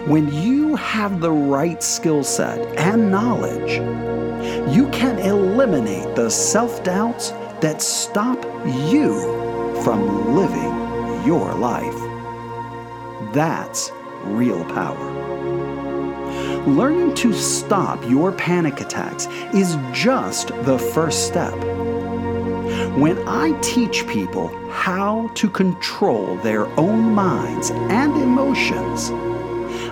When 0.09 0.33
you 0.33 0.75
have 0.77 1.21
the 1.21 1.31
right 1.31 1.83
skill 1.83 2.25
set 2.25 2.59
and 2.79 3.11
knowledge, 3.11 3.73
you 4.75 4.89
can 4.89 5.19
eliminate 5.19 6.17
the 6.17 6.31
self 6.31 6.83
doubts 6.83 7.33
that 7.61 7.83
stop 7.83 8.43
you 8.91 9.21
from 9.85 10.35
living 10.35 11.27
your 11.27 11.53
life. 11.53 11.95
That's 13.35 13.93
real 14.25 14.65
power. 14.65 14.97
Learning 16.67 17.15
to 17.17 17.35
stop 17.35 18.03
your 18.09 18.33
panic 18.33 18.81
attacks 18.81 19.27
is 19.53 19.77
just 19.93 20.49
the 20.65 20.79
first 20.79 21.27
step. 21.27 21.53
When 22.97 23.19
I 23.29 23.55
teach 23.61 24.07
people 24.07 24.49
how 24.71 25.29
to 25.35 25.51
control 25.51 26.37
their 26.37 26.65
own 26.79 27.15
minds 27.15 27.69
and 27.69 28.17
emotions, 28.17 29.11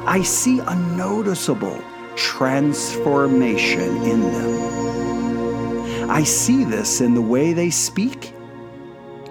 I 0.06 0.22
see 0.22 0.60
a 0.60 0.74
noticeable 0.96 1.82
transformation 2.14 3.96
in 4.04 4.20
them. 4.20 6.10
I 6.10 6.22
see 6.22 6.62
this 6.62 7.00
in 7.00 7.14
the 7.14 7.20
way 7.20 7.52
they 7.52 7.70
speak 7.70 8.32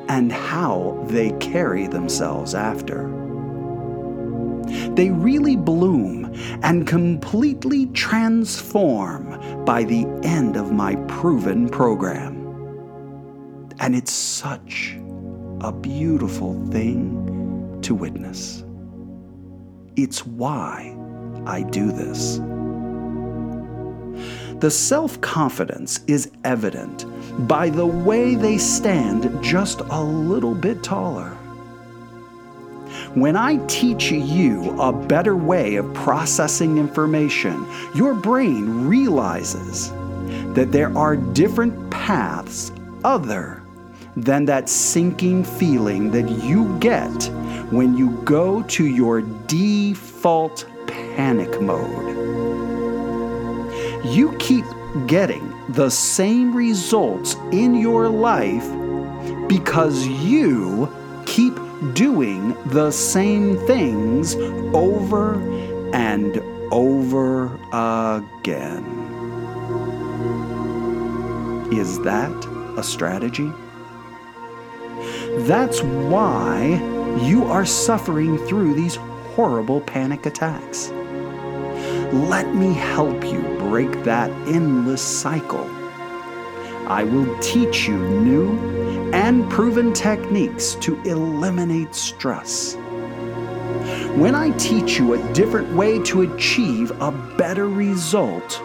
and 0.10 0.34
how 0.34 1.02
they 1.08 1.32
carry 1.40 1.88
themselves 1.88 2.54
after. 2.54 3.08
They 4.96 5.12
really 5.12 5.56
bloom 5.56 6.34
and 6.62 6.86
completely 6.86 7.86
transform 7.88 9.64
by 9.64 9.86
the 9.86 10.06
end 10.24 10.58
of 10.58 10.74
my 10.74 10.96
proven 11.08 11.70
program. 11.70 12.36
And 13.80 13.96
it's 13.96 14.12
such 14.12 14.98
a 15.62 15.72
beautiful 15.72 16.62
thing 16.68 17.80
to 17.82 17.96
witness. 17.96 18.65
It's 19.98 20.26
why 20.26 20.94
I 21.46 21.64
do 21.64 21.92
this. 21.92 22.40
The 24.60 24.70
self 24.70 25.20
confidence 25.22 26.02
is 26.08 26.32
evident 26.44 27.06
by 27.48 27.70
the 27.70 27.86
way 27.86 28.36
they 28.36 28.58
stand 28.58 29.44
just 29.44 29.82
a 29.82 30.04
little 30.04 30.54
bit 30.54 30.84
taller. 30.84 31.30
When 33.14 33.38
I 33.38 33.66
teach 33.68 34.12
you 34.12 34.78
a 34.82 34.92
better 34.92 35.38
way 35.38 35.76
of 35.76 35.94
processing 35.94 36.78
information, 36.78 37.66
your 37.94 38.14
brain 38.14 38.88
realizes 38.88 39.92
that 40.56 40.74
there 40.74 40.96
are 40.98 41.16
different 41.16 41.90
paths 41.90 42.74
other 43.06 43.62
than 44.18 44.46
that 44.46 44.68
sinking 44.68 45.44
feeling 45.44 46.12
that 46.12 46.30
you 46.44 46.78
get 46.80 47.30
when 47.72 47.98
you 47.98 48.12
go 48.24 48.62
to 48.64 48.86
your 48.86 49.22
default 49.48 50.66
panic 50.88 51.62
mode. 51.62 52.16
You 54.06 54.36
keep 54.38 54.66
getting 55.08 55.54
the 55.70 55.90
same 55.90 56.56
results 56.56 57.36
in 57.52 57.76
your 57.76 58.08
life 58.08 58.68
because 59.48 60.06
you 60.08 60.90
keep 61.26 61.54
doing 61.94 62.56
the 62.68 62.92
same 62.92 63.58
things 63.68 64.36
over 64.74 65.36
and 65.94 66.38
over 66.72 67.46
again. 67.72 68.84
Is 71.72 72.00
that 72.02 72.32
a 72.78 72.84
strategy? 72.84 73.52
That's 75.48 75.82
why 75.82 76.80
you 77.22 77.46
are 77.46 77.66
suffering 77.66 78.38
through 78.48 78.76
these 78.76 78.98
horrible 79.36 79.82
panic 79.82 80.26
attacks. 80.26 80.92
Let 82.14 82.56
me 82.56 82.74
help 82.74 83.26
you 83.26 83.42
break 83.60 84.04
that 84.06 84.32
endless 84.48 85.02
cycle. 85.02 85.70
I 86.88 87.04
will 87.04 87.38
teach 87.40 87.88
you 87.88 87.98
new 87.98 89.12
and 89.12 89.50
proven 89.52 89.92
techniques 89.92 90.76
to 90.76 91.02
eliminate 91.02 91.94
stress. 91.94 92.76
When 94.16 94.36
I 94.36 94.52
teach 94.52 94.98
you 94.98 95.14
a 95.16 95.34
different 95.34 95.76
way 95.76 96.02
to 96.04 96.22
achieve 96.22 96.92
a 97.02 97.12
better 97.38 97.68
result, 97.68 98.62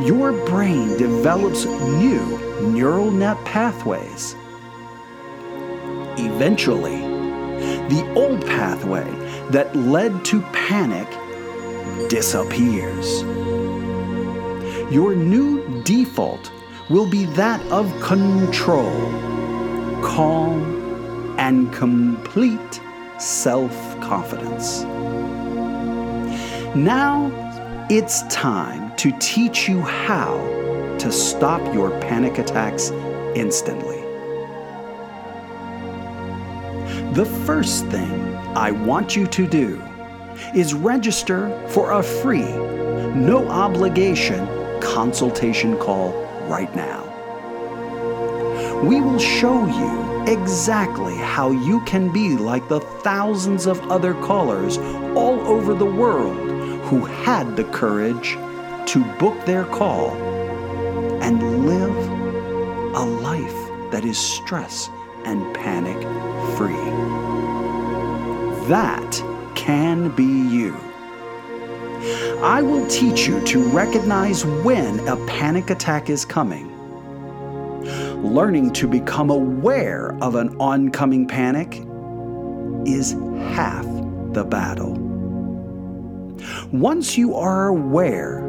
your 0.00 0.32
brain 0.46 0.96
develops 0.96 1.66
new 1.66 2.62
neural 2.62 3.10
net 3.10 3.36
pathways. 3.44 4.34
Eventually, 6.16 6.96
the 7.88 8.12
old 8.14 8.46
pathway 8.46 9.27
that 9.50 9.74
led 9.74 10.24
to 10.26 10.40
panic 10.52 11.08
disappears. 12.08 13.22
Your 14.92 15.14
new 15.14 15.82
default 15.82 16.50
will 16.88 17.08
be 17.08 17.26
that 17.26 17.60
of 17.70 17.88
control, 18.00 18.90
calm, 20.02 21.36
and 21.38 21.72
complete 21.72 22.80
self 23.18 23.72
confidence. 24.00 24.82
Now 26.74 27.30
it's 27.90 28.22
time 28.28 28.94
to 28.96 29.16
teach 29.18 29.68
you 29.68 29.80
how 29.80 30.36
to 30.98 31.12
stop 31.12 31.62
your 31.74 31.90
panic 32.00 32.38
attacks 32.38 32.90
instantly. 33.34 34.00
The 37.14 37.24
first 37.46 37.86
thing 37.86 38.27
I 38.56 38.70
want 38.70 39.14
you 39.14 39.26
to 39.26 39.46
do 39.46 39.82
is 40.54 40.74
register 40.74 41.48
for 41.68 41.92
a 41.92 42.02
free, 42.02 42.50
no 43.14 43.48
obligation 43.48 44.46
consultation 44.80 45.76
call 45.78 46.12
right 46.48 46.74
now. 46.74 47.04
We 48.82 49.00
will 49.00 49.18
show 49.18 49.66
you 49.66 50.32
exactly 50.32 51.16
how 51.16 51.50
you 51.50 51.80
can 51.84 52.12
be 52.12 52.36
like 52.36 52.68
the 52.68 52.80
thousands 52.80 53.66
of 53.66 53.80
other 53.90 54.14
callers 54.14 54.78
all 55.16 55.40
over 55.46 55.74
the 55.74 55.84
world 55.84 56.36
who 56.84 57.04
had 57.04 57.56
the 57.56 57.64
courage 57.64 58.34
to 58.92 59.04
book 59.18 59.44
their 59.44 59.64
call 59.64 60.12
and 61.22 61.66
live 61.66 61.96
a 62.94 63.04
life 63.04 63.90
that 63.90 64.04
is 64.04 64.16
stress 64.16 64.88
and 65.24 65.54
panic 65.54 66.00
free. 66.56 67.27
That 68.68 69.22
can 69.54 70.14
be 70.14 70.24
you. 70.24 70.76
I 72.42 72.60
will 72.60 72.86
teach 72.88 73.26
you 73.26 73.42
to 73.46 73.62
recognize 73.70 74.44
when 74.44 75.00
a 75.08 75.16
panic 75.26 75.70
attack 75.70 76.10
is 76.10 76.26
coming. 76.26 76.68
Learning 78.22 78.70
to 78.74 78.86
become 78.86 79.30
aware 79.30 80.14
of 80.20 80.34
an 80.34 80.54
oncoming 80.60 81.26
panic 81.26 81.82
is 82.86 83.12
half 83.54 83.86
the 84.34 84.44
battle. 84.44 84.92
Once 86.70 87.16
you 87.16 87.34
are 87.34 87.68
aware, 87.68 88.44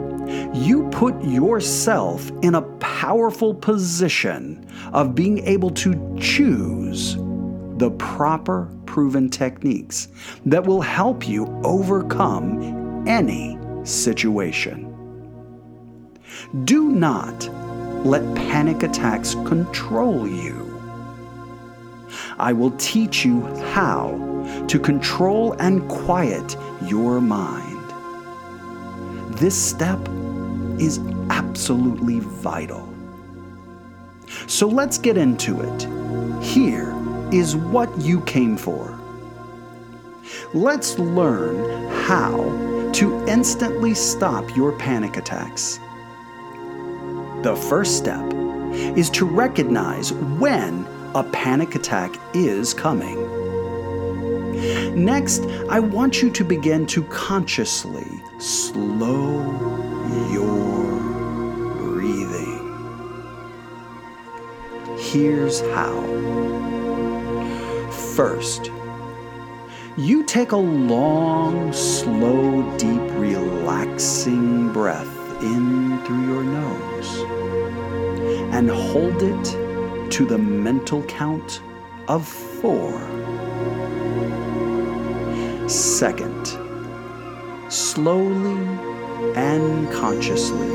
you 0.53 0.89
put 0.89 1.15
yourself 1.23 2.29
in 2.41 2.55
a 2.55 2.62
powerful 2.79 3.55
position 3.55 4.67
of 4.91 5.15
being 5.15 5.38
able 5.47 5.69
to 5.69 6.17
choose 6.19 7.15
the 7.79 7.91
proper 7.91 8.69
proven 8.85 9.29
techniques 9.29 10.09
that 10.45 10.65
will 10.65 10.81
help 10.81 11.27
you 11.27 11.47
overcome 11.63 13.07
any 13.07 13.57
situation. 13.85 14.85
Do 16.65 16.89
not 16.91 17.47
let 18.05 18.35
panic 18.35 18.83
attacks 18.83 19.33
control 19.45 20.27
you. 20.27 20.65
I 22.37 22.51
will 22.51 22.71
teach 22.71 23.23
you 23.23 23.41
how 23.71 24.65
to 24.67 24.77
control 24.77 25.53
and 25.53 25.87
quiet 25.87 26.57
your 26.85 27.21
mind. 27.21 27.77
This 29.37 29.55
step 29.55 29.99
is 30.79 30.99
absolutely 31.29 32.19
vital. 32.19 32.87
So 34.47 34.67
let's 34.67 34.97
get 34.97 35.17
into 35.17 35.61
it. 35.61 36.43
Here 36.43 36.98
is 37.33 37.55
what 37.55 37.95
you 37.99 38.21
came 38.21 38.57
for. 38.57 38.97
Let's 40.53 40.97
learn 40.99 41.89
how 42.05 42.91
to 42.93 43.25
instantly 43.27 43.93
stop 43.93 44.55
your 44.55 44.71
panic 44.77 45.17
attacks. 45.17 45.79
The 47.43 47.55
first 47.69 47.97
step 47.97 48.33
is 48.97 49.09
to 49.11 49.25
recognize 49.25 50.11
when 50.13 50.85
a 51.15 51.23
panic 51.23 51.75
attack 51.75 52.15
is 52.33 52.73
coming. 52.73 53.39
Next, 54.93 55.43
I 55.69 55.79
want 55.79 56.21
you 56.21 56.29
to 56.31 56.43
begin 56.43 56.85
to 56.87 57.03
consciously 57.03 58.07
slow 58.39 59.41
your 60.31 60.99
breathing. 61.77 62.57
Here's 64.97 65.61
how. 65.61 66.59
First, 68.19 68.69
you 69.95 70.25
take 70.25 70.51
a 70.51 70.58
long, 70.58 71.71
slow, 71.71 72.77
deep, 72.77 73.01
relaxing 73.13 74.73
breath 74.73 75.08
in 75.41 75.97
through 76.03 76.27
your 76.27 76.43
nose 76.43 77.21
and 78.53 78.69
hold 78.69 79.23
it 79.23 80.12
to 80.12 80.25
the 80.25 80.38
mental 80.38 81.01
count 81.03 81.62
of 82.10 82.27
four. 82.27 82.91
Second, 85.69 86.45
slowly 87.71 88.62
and 89.38 89.89
consciously, 89.93 90.67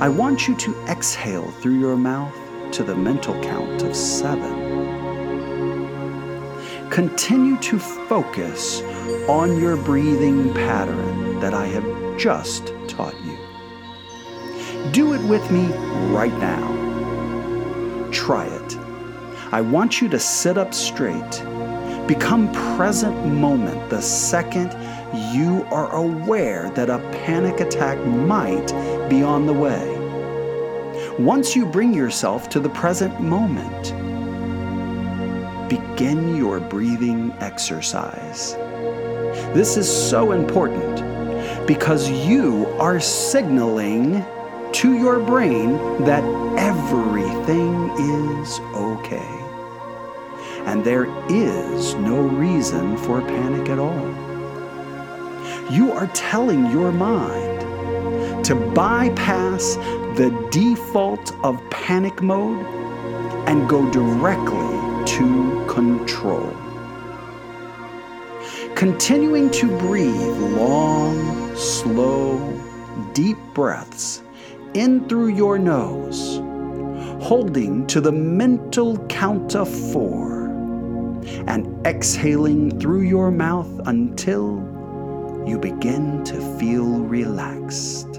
I 0.00 0.08
want 0.08 0.48
you 0.48 0.56
to 0.56 0.74
exhale 0.88 1.52
through 1.60 1.78
your 1.78 1.96
mouth 1.96 2.34
to 2.72 2.82
the 2.82 2.96
mental 2.96 3.40
count 3.44 3.84
of 3.84 3.94
seven. 3.94 4.69
Continue 6.90 7.56
to 7.58 7.78
focus 7.78 8.82
on 9.28 9.60
your 9.60 9.76
breathing 9.76 10.52
pattern 10.52 11.38
that 11.38 11.54
I 11.54 11.66
have 11.66 12.18
just 12.18 12.74
taught 12.88 13.14
you. 13.24 13.38
Do 14.90 15.14
it 15.14 15.22
with 15.28 15.48
me 15.52 15.66
right 16.12 16.36
now. 16.38 18.10
Try 18.10 18.46
it. 18.46 18.76
I 19.52 19.60
want 19.60 20.00
you 20.00 20.08
to 20.08 20.18
sit 20.18 20.58
up 20.58 20.74
straight. 20.74 21.44
Become 22.08 22.52
present 22.76 23.24
moment 23.24 23.88
the 23.88 24.02
second 24.02 24.72
you 25.32 25.64
are 25.70 25.94
aware 25.94 26.70
that 26.70 26.90
a 26.90 26.98
panic 27.24 27.60
attack 27.60 28.04
might 28.04 28.66
be 29.08 29.22
on 29.22 29.46
the 29.46 29.52
way. 29.52 29.96
Once 31.20 31.54
you 31.54 31.66
bring 31.66 31.94
yourself 31.94 32.48
to 32.48 32.58
the 32.58 32.70
present 32.70 33.20
moment, 33.20 33.92
begin 36.00 36.34
your 36.34 36.58
breathing 36.58 37.30
exercise. 37.40 38.54
This 39.52 39.76
is 39.76 39.86
so 39.86 40.32
important 40.32 40.96
because 41.66 42.08
you 42.08 42.64
are 42.78 42.98
signaling 42.98 44.24
to 44.72 44.94
your 44.94 45.20
brain 45.20 45.72
that 46.04 46.24
everything 46.58 47.90
is 48.40 48.60
okay. 48.74 49.36
And 50.64 50.82
there 50.82 51.04
is 51.28 51.94
no 51.96 52.18
reason 52.18 52.96
for 52.96 53.20
panic 53.20 53.68
at 53.68 53.78
all. 53.78 54.08
You 55.70 55.92
are 55.92 56.06
telling 56.14 56.70
your 56.70 56.92
mind 56.92 57.60
to 58.46 58.54
bypass 58.54 59.74
the 60.16 60.30
default 60.50 61.34
of 61.44 61.60
panic 61.68 62.22
mode 62.22 62.64
and 63.46 63.68
go 63.68 63.90
directly 63.90 64.80
to 65.06 65.59
control. 65.70 66.52
Continuing 68.74 69.48
to 69.50 69.68
breathe 69.78 70.36
long, 70.58 71.54
slow, 71.54 72.36
deep 73.14 73.38
breaths 73.54 74.24
in 74.74 75.08
through 75.08 75.28
your 75.28 75.60
nose, 75.60 76.38
holding 77.22 77.86
to 77.86 78.00
the 78.00 78.10
mental 78.10 78.98
count 79.06 79.54
of 79.54 79.68
four, 79.92 80.46
and 81.46 81.86
exhaling 81.86 82.80
through 82.80 83.02
your 83.02 83.30
mouth 83.30 83.70
until 83.86 84.56
you 85.46 85.56
begin 85.56 86.24
to 86.24 86.34
feel 86.58 86.98
relaxed 87.02 88.16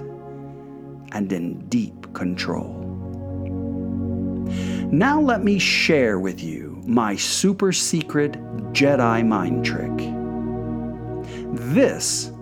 and 1.12 1.30
in 1.30 1.68
deep 1.68 2.14
control. 2.14 2.78
Now 4.90 5.20
let 5.20 5.44
me 5.44 5.58
share 5.58 6.18
with 6.18 6.42
you 6.42 6.71
my 6.84 7.16
super 7.16 7.72
secret 7.72 8.32
Jedi 8.72 9.26
mind 9.26 9.64
trick. 9.64 9.92
This 11.54 12.32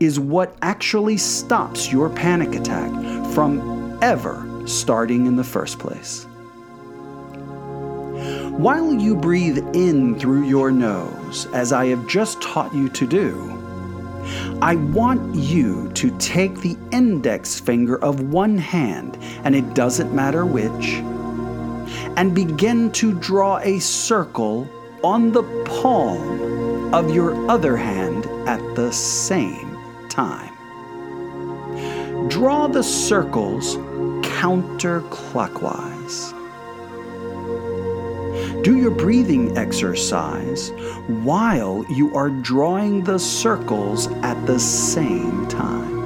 is 0.00 0.20
what 0.20 0.56
actually 0.62 1.16
stops 1.16 1.90
your 1.90 2.10
panic 2.10 2.54
attack 2.54 2.90
from 3.32 3.98
ever 4.02 4.62
starting 4.66 5.26
in 5.26 5.36
the 5.36 5.44
first 5.44 5.78
place. 5.78 6.26
While 8.56 8.94
you 8.94 9.16
breathe 9.16 9.58
in 9.74 10.18
through 10.18 10.44
your 10.44 10.70
nose, 10.70 11.46
as 11.52 11.72
I 11.72 11.86
have 11.86 12.06
just 12.06 12.40
taught 12.40 12.72
you 12.74 12.88
to 12.90 13.06
do, 13.06 13.50
I 14.62 14.76
want 14.76 15.34
you 15.34 15.90
to 15.94 16.16
take 16.18 16.60
the 16.60 16.76
index 16.90 17.58
finger 17.58 18.02
of 18.02 18.32
one 18.32 18.56
hand, 18.56 19.18
and 19.44 19.54
it 19.54 19.74
doesn't 19.74 20.14
matter 20.14 20.46
which, 20.46 21.02
and 22.16 22.34
begin 22.34 22.90
to 22.92 23.12
draw 23.12 23.58
a 23.58 23.78
circle 23.78 24.68
on 25.02 25.32
the 25.32 25.42
palm 25.64 26.94
of 26.94 27.14
your 27.14 27.50
other 27.50 27.76
hand 27.76 28.26
at 28.48 28.60
the 28.76 28.90
same 28.92 29.76
time. 30.08 30.52
Draw 32.28 32.68
the 32.68 32.82
circles 32.82 33.76
counterclockwise. 34.24 36.32
Do 38.62 38.78
your 38.78 38.90
breathing 38.90 39.58
exercise 39.58 40.70
while 41.06 41.84
you 41.90 42.14
are 42.14 42.30
drawing 42.30 43.04
the 43.04 43.18
circles 43.18 44.06
at 44.22 44.46
the 44.46 44.58
same 44.58 45.46
time. 45.48 46.03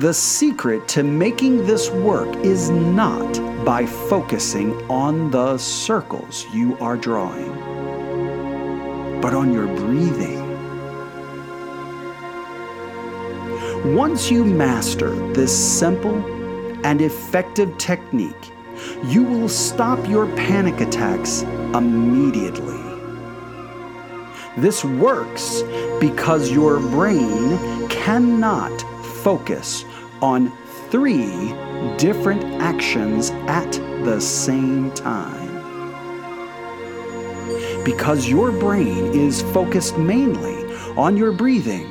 The 0.00 0.12
secret 0.12 0.88
to 0.88 1.04
making 1.04 1.66
this 1.66 1.88
work 1.88 2.34
is 2.38 2.68
not 2.68 3.64
by 3.64 3.86
focusing 3.86 4.72
on 4.90 5.30
the 5.30 5.56
circles 5.56 6.46
you 6.52 6.76
are 6.78 6.96
drawing, 6.96 7.52
but 9.20 9.34
on 9.34 9.52
your 9.52 9.68
breathing. 9.68 10.42
Once 13.94 14.32
you 14.32 14.44
master 14.44 15.14
this 15.32 15.56
simple 15.56 16.16
and 16.84 17.00
effective 17.00 17.78
technique, 17.78 18.50
you 19.04 19.22
will 19.22 19.48
stop 19.48 20.08
your 20.08 20.26
panic 20.34 20.80
attacks 20.80 21.42
immediately. 21.72 22.82
This 24.56 24.84
works 24.84 25.62
because 26.00 26.50
your 26.50 26.80
brain 26.80 27.88
cannot 27.88 28.72
focus 29.24 29.84
on 30.20 30.52
three 30.90 31.54
different 31.96 32.44
actions 32.60 33.30
at 33.48 33.72
the 34.04 34.20
same 34.20 34.92
time. 34.92 35.54
Because 37.84 38.28
your 38.28 38.52
brain 38.52 39.06
is 39.14 39.40
focused 39.52 39.96
mainly 39.96 40.62
on 40.96 41.16
your 41.16 41.32
breathing, 41.32 41.90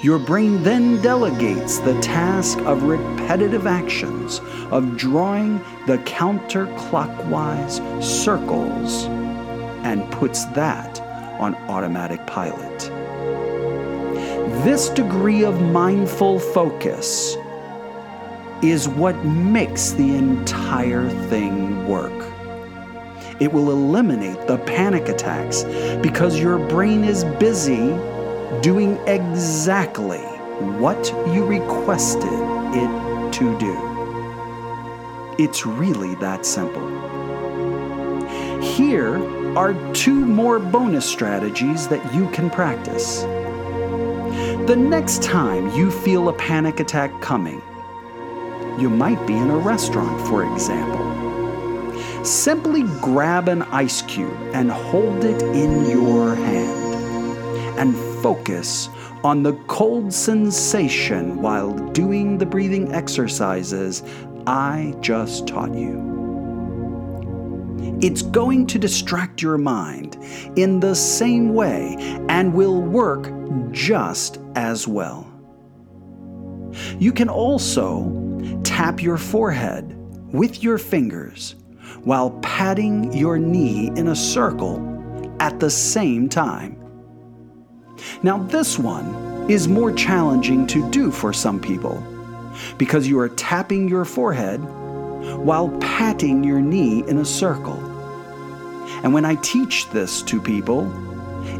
your 0.00 0.20
brain 0.20 0.62
then 0.62 1.02
delegates 1.02 1.78
the 1.80 2.00
task 2.00 2.58
of 2.60 2.84
repetitive 2.84 3.66
actions 3.66 4.40
of 4.70 4.96
drawing 4.96 5.58
the 5.86 5.98
counterclockwise 6.06 8.02
circles 8.02 9.04
and 9.84 10.08
puts 10.12 10.44
that 10.46 11.00
on 11.40 11.56
automatic 11.68 12.24
pilot. 12.26 12.99
This 14.64 14.90
degree 14.90 15.42
of 15.42 15.58
mindful 15.62 16.38
focus 16.38 17.34
is 18.62 18.90
what 18.90 19.16
makes 19.24 19.92
the 19.92 20.14
entire 20.14 21.08
thing 21.30 21.88
work. 21.88 22.12
It 23.40 23.50
will 23.50 23.70
eliminate 23.70 24.46
the 24.46 24.58
panic 24.58 25.08
attacks 25.08 25.62
because 26.02 26.38
your 26.38 26.58
brain 26.68 27.04
is 27.04 27.24
busy 27.38 27.96
doing 28.60 28.98
exactly 29.06 30.18
what 30.78 31.10
you 31.32 31.46
requested 31.46 32.28
it 32.28 33.32
to 33.32 33.58
do. 33.58 35.34
It's 35.42 35.64
really 35.64 36.16
that 36.16 36.44
simple. 36.44 36.86
Here 38.60 39.16
are 39.56 39.72
two 39.94 40.26
more 40.26 40.58
bonus 40.58 41.06
strategies 41.06 41.88
that 41.88 42.14
you 42.14 42.28
can 42.28 42.50
practice. 42.50 43.24
The 44.66 44.76
next 44.76 45.22
time 45.22 45.70
you 45.74 45.90
feel 45.90 46.28
a 46.28 46.32
panic 46.32 46.78
attack 46.80 47.20
coming, 47.20 47.60
you 48.78 48.88
might 48.88 49.26
be 49.26 49.34
in 49.34 49.50
a 49.50 49.56
restaurant, 49.56 50.28
for 50.28 50.44
example. 50.52 51.04
Simply 52.24 52.82
grab 53.00 53.48
an 53.48 53.62
ice 53.62 54.02
cube 54.02 54.36
and 54.52 54.70
hold 54.70 55.24
it 55.24 55.42
in 55.42 55.90
your 55.90 56.34
hand 56.34 57.78
and 57.78 57.96
focus 58.22 58.88
on 59.24 59.42
the 59.42 59.54
cold 59.66 60.12
sensation 60.12 61.42
while 61.42 61.72
doing 61.90 62.38
the 62.38 62.46
breathing 62.46 62.92
exercises 62.92 64.02
I 64.46 64.94
just 65.00 65.46
taught 65.46 65.74
you. 65.74 66.09
It's 68.02 68.22
going 68.22 68.66
to 68.68 68.78
distract 68.78 69.42
your 69.42 69.58
mind 69.58 70.16
in 70.56 70.80
the 70.80 70.94
same 70.94 71.54
way 71.54 71.96
and 72.28 72.54
will 72.54 72.80
work 72.80 73.30
just 73.72 74.38
as 74.54 74.88
well. 74.88 75.26
You 76.98 77.12
can 77.12 77.28
also 77.28 78.60
tap 78.64 79.02
your 79.02 79.18
forehead 79.18 79.96
with 80.32 80.62
your 80.62 80.78
fingers 80.78 81.56
while 82.04 82.30
patting 82.40 83.12
your 83.12 83.38
knee 83.38 83.88
in 83.96 84.08
a 84.08 84.16
circle 84.16 84.78
at 85.40 85.60
the 85.60 85.70
same 85.70 86.28
time. 86.28 86.76
Now, 88.22 88.38
this 88.38 88.78
one 88.78 89.50
is 89.50 89.68
more 89.68 89.92
challenging 89.92 90.66
to 90.68 90.88
do 90.90 91.10
for 91.10 91.32
some 91.32 91.60
people 91.60 92.02
because 92.78 93.06
you 93.06 93.18
are 93.18 93.28
tapping 93.28 93.88
your 93.88 94.04
forehead 94.04 94.60
while 95.44 95.68
patting 95.80 96.44
your 96.44 96.60
knee 96.60 97.04
in 97.08 97.18
a 97.18 97.24
circle. 97.24 97.89
And 99.02 99.14
when 99.14 99.24
I 99.24 99.34
teach 99.36 99.88
this 99.90 100.22
to 100.22 100.40
people, 100.40 100.90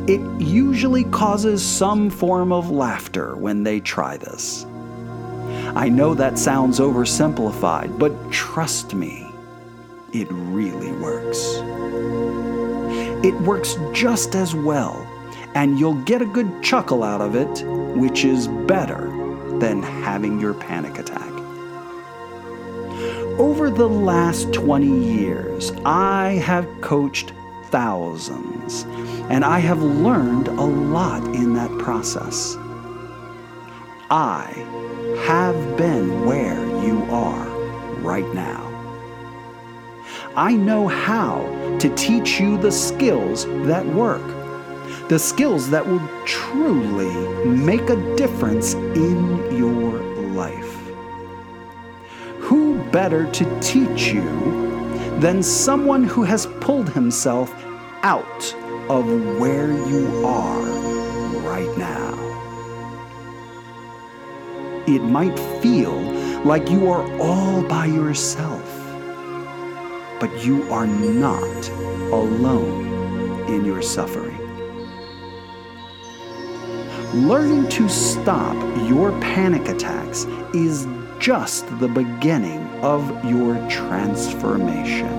it 0.08 0.20
usually 0.40 1.04
causes 1.04 1.64
some 1.64 2.10
form 2.10 2.52
of 2.52 2.70
laughter 2.70 3.36
when 3.36 3.62
they 3.62 3.80
try 3.80 4.16
this. 4.16 4.64
I 5.74 5.88
know 5.88 6.14
that 6.14 6.38
sounds 6.38 6.80
oversimplified, 6.80 7.98
but 7.98 8.12
trust 8.30 8.94
me, 8.94 9.26
it 10.12 10.28
really 10.30 10.92
works. 10.92 11.38
It 13.24 13.34
works 13.42 13.76
just 13.92 14.34
as 14.34 14.54
well 14.54 15.06
and 15.54 15.78
you'll 15.78 16.02
get 16.02 16.22
a 16.22 16.26
good 16.26 16.62
chuckle 16.62 17.02
out 17.02 17.20
of 17.20 17.34
it, 17.34 17.64
which 17.96 18.24
is 18.24 18.48
better 18.48 19.08
than 19.58 19.82
having 19.82 20.38
your 20.38 20.54
panic 20.54 20.98
attack. 20.98 21.19
Over 23.40 23.70
the 23.70 23.88
last 23.88 24.52
20 24.52 24.86
years, 24.86 25.72
I 25.86 26.32
have 26.44 26.68
coached 26.82 27.32
thousands, 27.70 28.84
and 29.30 29.46
I 29.46 29.60
have 29.60 29.82
learned 29.82 30.48
a 30.48 30.52
lot 30.60 31.24
in 31.34 31.54
that 31.54 31.70
process. 31.78 32.58
I 34.10 34.44
have 35.24 35.56
been 35.78 36.26
where 36.26 36.60
you 36.84 37.02
are 37.10 37.48
right 38.02 38.28
now. 38.34 38.60
I 40.36 40.52
know 40.52 40.86
how 40.86 41.40
to 41.80 41.88
teach 41.94 42.38
you 42.38 42.58
the 42.58 42.70
skills 42.70 43.46
that 43.66 43.86
work 43.86 44.20
the 45.08 45.18
skills 45.18 45.70
that 45.70 45.84
will 45.84 46.06
truly 46.24 47.10
make 47.44 47.88
a 47.88 48.16
difference 48.16 48.74
in 48.74 49.56
your 49.56 49.98
life. 50.34 50.79
Better 53.00 53.24
to 53.32 53.60
teach 53.60 54.12
you 54.12 54.28
than 55.20 55.42
someone 55.42 56.04
who 56.04 56.22
has 56.22 56.44
pulled 56.60 56.90
himself 56.90 57.50
out 58.02 58.54
of 58.90 59.06
where 59.40 59.68
you 59.88 60.26
are 60.26 60.60
right 61.40 61.78
now? 61.78 62.12
It 64.86 64.98
might 64.98 65.38
feel 65.62 65.98
like 66.44 66.70
you 66.70 66.90
are 66.90 67.02
all 67.18 67.62
by 67.62 67.86
yourself, 67.86 68.68
but 70.20 70.44
you 70.44 70.70
are 70.70 70.86
not 70.86 71.70
alone 72.12 73.48
in 73.48 73.64
your 73.64 73.80
suffering. 73.80 74.36
Learning 77.14 77.66
to 77.70 77.88
stop 77.88 78.54
your 78.86 79.10
panic 79.22 79.70
attacks 79.70 80.26
is 80.52 80.86
just 81.20 81.66
the 81.78 81.86
beginning 81.86 82.66
of 82.82 83.02
your 83.26 83.54
transformation. 83.68 85.14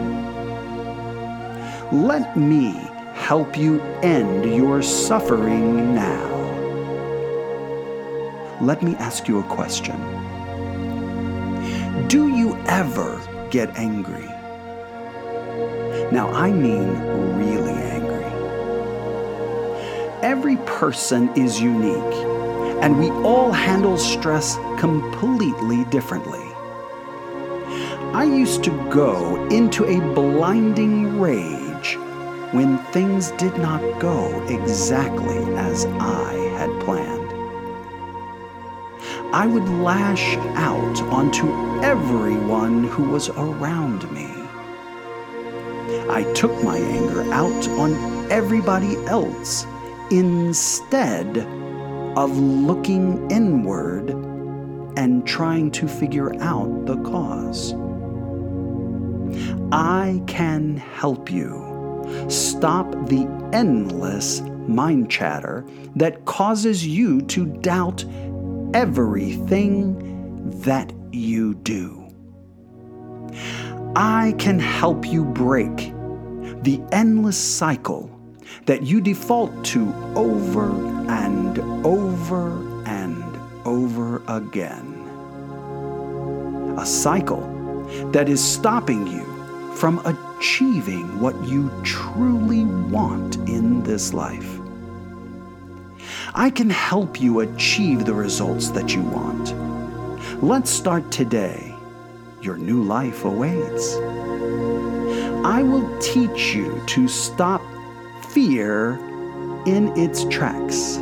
Let 1.92 2.36
me 2.36 2.72
help 3.14 3.56
you 3.56 3.80
end 4.02 4.52
your 4.52 4.82
suffering 4.82 5.94
now. 5.94 6.30
Let 8.60 8.82
me 8.82 8.96
ask 8.96 9.28
you 9.28 9.40
a 9.40 9.44
question. 9.44 9.96
Do 12.08 12.30
you 12.30 12.58
ever 12.66 13.22
get 13.52 13.70
angry? 13.78 14.26
Now, 16.12 16.32
I 16.34 16.52
mean 16.52 16.90
really 17.38 17.74
angry. 17.74 18.26
Every 20.24 20.58
person 20.66 21.30
is 21.36 21.62
unique, 21.62 22.31
and 22.82 22.98
we 22.98 23.10
all 23.26 23.52
handle 23.52 23.98
stress 23.98 24.58
completely 24.78 25.86
differently. 25.86 26.40
I 28.14 28.24
used 28.24 28.64
to 28.66 28.72
go 28.90 29.48
into 29.50 29.86
a 29.86 30.00
blinding 30.14 31.20
rage 31.20 31.98
when 32.52 32.78
things 32.92 33.32
did 33.32 33.56
not 33.58 33.82
go 34.00 34.46
exactly 34.48 35.38
as 35.56 35.86
I 35.86 36.34
had 36.58 36.82
planned. 36.82 37.22
I 39.34 39.48
would 39.48 39.70
lash 39.70 40.36
out 40.58 41.02
onto 41.04 41.48
everyone 41.82 42.84
who 42.86 43.04
was 43.04 43.30
around 43.30 44.12
me. 44.12 44.28
I 46.10 46.30
took 46.36 46.52
my 46.64 46.78
anger 46.78 47.22
out 47.32 47.68
on 47.70 47.94
everybody 48.32 48.98
else 49.06 49.66
instead 50.10 51.48
of 52.18 52.38
looking 52.38 53.30
inward 53.32 54.10
and 54.98 55.26
trying 55.26 55.72
to 55.72 55.88
figure 55.88 56.34
out 56.42 56.86
the 56.86 56.98
cause. 57.04 57.74
I 59.72 60.22
can 60.28 60.78
help 60.78 61.32
you 61.32 61.72
stop 62.28 62.92
the 63.08 63.26
endless 63.54 64.42
mind 64.68 65.10
chatter 65.10 65.66
that 65.96 66.26
causes 66.26 66.86
you 66.86 67.22
to 67.24 67.46
doubt 67.46 68.04
everything 68.74 70.52
that 70.62 70.92
you 71.12 71.54
do. 71.56 71.98
I 73.96 74.36
can 74.38 74.60
help 74.60 75.06
you 75.06 75.26
break 75.26 75.94
the 76.64 76.82
endless 76.92 77.38
cycle 77.38 78.10
that 78.66 78.84
you 78.84 79.02
default 79.02 79.66
to 79.66 79.94
over 80.16 80.70
and 81.10 81.41
over 81.60 82.62
and 82.86 83.24
over 83.66 84.22
again. 84.28 84.98
A 86.78 86.86
cycle 86.86 87.42
that 88.12 88.30
is 88.30 88.44
stopping 88.44 89.08
you 89.08 89.26
from 89.76 90.00
achieving 90.06 91.20
what 91.20 91.36
you 91.46 91.72
truly 91.84 92.66
want 92.66 93.36
in 93.50 93.84
this 93.84 94.14
life. 94.14 94.60
I 96.34 96.50
can 96.50 96.70
help 96.70 97.20
you 97.20 97.42
achieve 97.42 98.06
the 98.06 98.14
results 98.14 98.70
that 98.70 98.94
you 98.96 99.02
want. 99.02 99.54
Let's 100.44 100.70
start 100.70 101.12
today. 101.12 101.76
Your 102.42 102.58
new 102.58 102.84
life 102.84 103.26
awaits. 103.26 103.96
I 105.44 105.64
will 105.64 106.00
teach 106.00 106.54
you 106.54 106.82
to 106.88 107.08
stop 107.08 107.62
fear 108.30 108.94
in 109.66 109.92
its 109.98 110.24
tracks. 110.26 110.98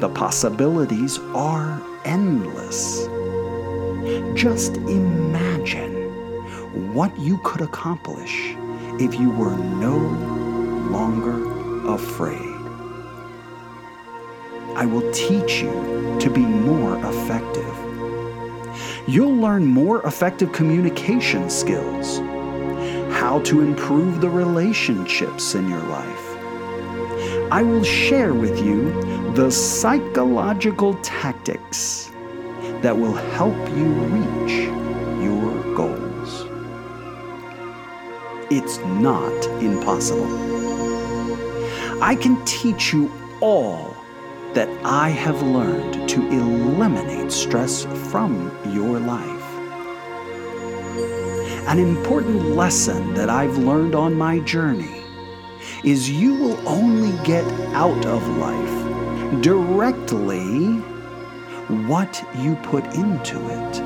The 0.00 0.08
possibilities 0.08 1.18
are 1.34 1.82
endless. 2.04 3.08
Just 4.34 4.76
imagine 4.76 6.08
what 6.94 7.18
you 7.18 7.38
could 7.42 7.62
accomplish 7.62 8.54
if 9.00 9.18
you 9.18 9.30
were 9.30 9.56
no 9.56 9.96
longer 10.90 11.88
afraid. 11.88 12.54
I 14.76 14.86
will 14.86 15.10
teach 15.10 15.62
you 15.62 16.16
to 16.20 16.30
be 16.30 16.42
more 16.42 16.96
effective. 17.04 17.74
You'll 19.08 19.34
learn 19.34 19.66
more 19.66 20.06
effective 20.06 20.52
communication 20.52 21.50
skills, 21.50 22.18
how 23.12 23.40
to 23.46 23.62
improve 23.62 24.20
the 24.20 24.30
relationships 24.30 25.56
in 25.56 25.68
your 25.68 25.82
life. 25.82 26.28
I 27.50 27.62
will 27.62 27.82
share 27.82 28.34
with 28.34 28.60
you 28.64 29.17
the 29.34 29.50
psychological 29.50 30.94
tactics 31.02 32.10
that 32.82 32.96
will 32.96 33.14
help 33.14 33.56
you 33.70 33.84
reach 33.84 34.68
your 35.22 35.74
goals. 35.74 36.46
It's 38.50 38.78
not 38.78 39.44
impossible. 39.62 40.26
I 42.02 42.16
can 42.16 42.44
teach 42.44 42.92
you 42.92 43.12
all 43.40 43.96
that 44.54 44.68
I 44.84 45.10
have 45.10 45.42
learned 45.42 46.08
to 46.08 46.26
eliminate 46.28 47.30
stress 47.30 47.84
from 48.10 48.50
your 48.72 48.98
life. 48.98 49.28
An 51.68 51.78
important 51.78 52.56
lesson 52.56 53.14
that 53.14 53.28
I've 53.28 53.58
learned 53.58 53.94
on 53.94 54.14
my 54.14 54.40
journey 54.40 55.04
is 55.84 56.10
you 56.10 56.34
will 56.34 56.68
only 56.68 57.12
get 57.24 57.44
out 57.74 58.06
of 58.06 58.26
life 58.38 58.87
directly 59.40 60.76
what 61.86 62.24
you 62.38 62.54
put 62.56 62.84
into 62.94 63.38
it. 63.48 63.82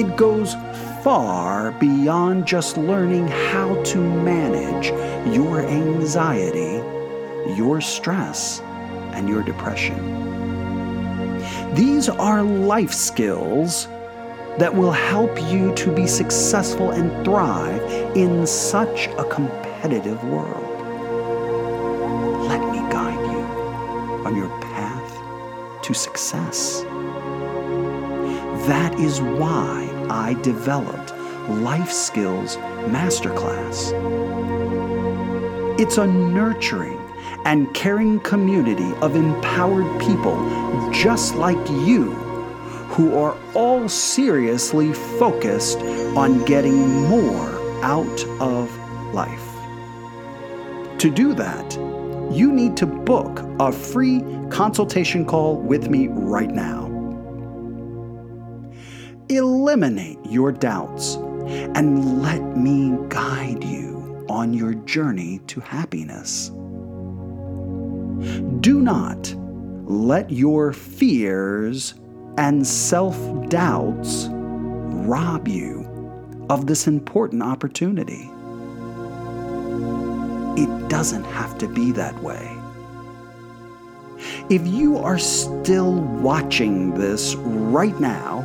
It 0.00 0.16
goes 0.16 0.54
far 1.02 1.72
beyond 1.72 2.46
just 2.46 2.76
learning 2.76 3.28
how 3.28 3.80
to 3.84 3.98
manage 3.98 4.88
your 5.34 5.60
anxiety 5.60 6.82
your 7.56 7.80
stress, 7.80 8.60
and 9.14 9.28
your 9.28 9.42
depression. 9.42 9.96
These 11.74 12.08
are 12.08 12.42
life 12.42 12.92
skills 12.92 13.86
that 14.58 14.74
will 14.74 14.92
help 14.92 15.40
you 15.50 15.74
to 15.76 15.94
be 15.94 16.06
successful 16.06 16.90
and 16.90 17.24
thrive 17.24 17.82
in 18.16 18.46
such 18.46 19.06
a 19.18 19.24
competitive 19.24 20.22
world. 20.24 20.67
On 24.28 24.36
your 24.36 24.50
path 24.60 25.82
to 25.82 25.94
success. 25.94 26.82
That 28.68 28.94
is 29.00 29.22
why 29.22 29.88
I 30.10 30.34
developed 30.42 31.14
Life 31.48 31.90
Skills 31.90 32.58
Masterclass. 32.92 33.94
It's 35.80 35.96
a 35.96 36.06
nurturing, 36.06 37.00
and 37.46 37.72
caring 37.72 38.20
community 38.20 38.92
of 39.00 39.16
empowered 39.16 39.98
people 39.98 40.36
just 40.90 41.34
like 41.36 41.70
you 41.70 42.12
who 42.92 43.16
are 43.16 43.34
all 43.54 43.88
seriously 43.88 44.92
focused 44.92 45.78
on 46.18 46.44
getting 46.44 46.76
more 47.04 47.48
out 47.82 48.24
of 48.40 48.70
life. 49.14 49.48
To 50.98 51.08
do 51.08 51.32
that, 51.32 51.87
you 52.30 52.52
need 52.52 52.76
to 52.76 52.86
book 52.86 53.40
a 53.60 53.72
free 53.72 54.22
consultation 54.50 55.24
call 55.24 55.56
with 55.56 55.88
me 55.88 56.08
right 56.08 56.50
now. 56.50 56.86
Eliminate 59.28 60.18
your 60.24 60.52
doubts 60.52 61.14
and 61.14 62.22
let 62.22 62.56
me 62.56 62.96
guide 63.08 63.62
you 63.64 64.26
on 64.28 64.52
your 64.52 64.74
journey 64.74 65.40
to 65.46 65.60
happiness. 65.60 66.50
Do 68.60 68.80
not 68.80 69.34
let 69.84 70.30
your 70.30 70.72
fears 70.72 71.94
and 72.36 72.66
self 72.66 73.16
doubts 73.48 74.28
rob 74.30 75.48
you 75.48 75.86
of 76.50 76.66
this 76.66 76.86
important 76.86 77.42
opportunity. 77.42 78.30
It 80.58 80.88
doesn't 80.88 81.22
have 81.22 81.56
to 81.58 81.68
be 81.68 81.92
that 81.92 82.20
way. 82.20 82.58
If 84.50 84.66
you 84.66 84.98
are 84.98 85.16
still 85.16 85.92
watching 85.92 86.94
this 86.94 87.36
right 87.36 87.96
now, 88.00 88.44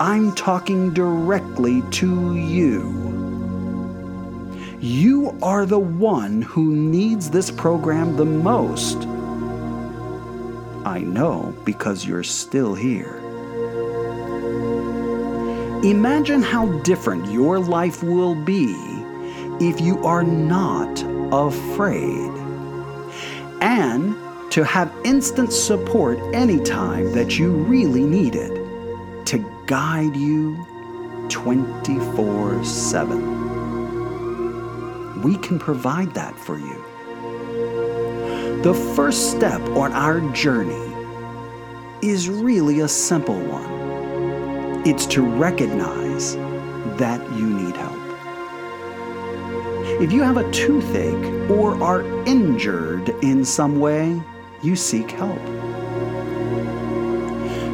I'm 0.00 0.34
talking 0.34 0.94
directly 0.94 1.82
to 2.00 2.36
you. 2.36 2.80
You 4.80 5.38
are 5.42 5.66
the 5.66 5.78
one 5.78 6.40
who 6.40 6.74
needs 6.74 7.28
this 7.28 7.50
program 7.50 8.16
the 8.16 8.24
most 8.24 9.06
I 10.86 11.00
know 11.00 11.54
because 11.66 12.06
you're 12.06 12.22
still 12.22 12.74
here. 12.74 13.18
Imagine 15.84 16.40
how 16.40 16.66
different 16.80 17.30
your 17.30 17.58
life 17.58 18.02
will 18.02 18.34
be 18.34 18.74
if 19.60 19.82
you 19.82 20.02
are 20.02 20.24
not 20.24 21.15
afraid. 21.32 22.32
And 23.60 24.16
to 24.52 24.64
have 24.64 24.92
instant 25.04 25.52
support 25.52 26.18
anytime 26.34 27.12
that 27.12 27.38
you 27.38 27.52
really 27.52 28.04
need 28.04 28.34
it 28.34 29.26
to 29.26 29.38
guide 29.66 30.16
you 30.16 30.56
24 31.28 32.64
7. 32.64 35.22
We 35.22 35.36
can 35.36 35.58
provide 35.58 36.14
that 36.14 36.38
for 36.38 36.58
you. 36.58 36.82
The 38.62 38.74
first 38.94 39.30
step 39.30 39.60
on 39.70 39.92
our 39.92 40.20
journey 40.32 40.74
is 42.02 42.28
really 42.28 42.80
a 42.80 42.88
simple 42.88 43.38
one. 43.38 44.84
It's 44.86 45.06
to 45.06 45.22
recognize 45.22 46.36
that 46.98 47.20
you 47.32 47.46
need 47.46 47.76
help. 47.76 47.85
If 49.98 50.12
you 50.12 50.22
have 50.22 50.36
a 50.36 50.50
toothache 50.50 51.50
or 51.50 51.82
are 51.82 52.02
injured 52.26 53.08
in 53.24 53.46
some 53.46 53.80
way, 53.80 54.20
you 54.62 54.76
seek 54.76 55.10
help. 55.10 55.40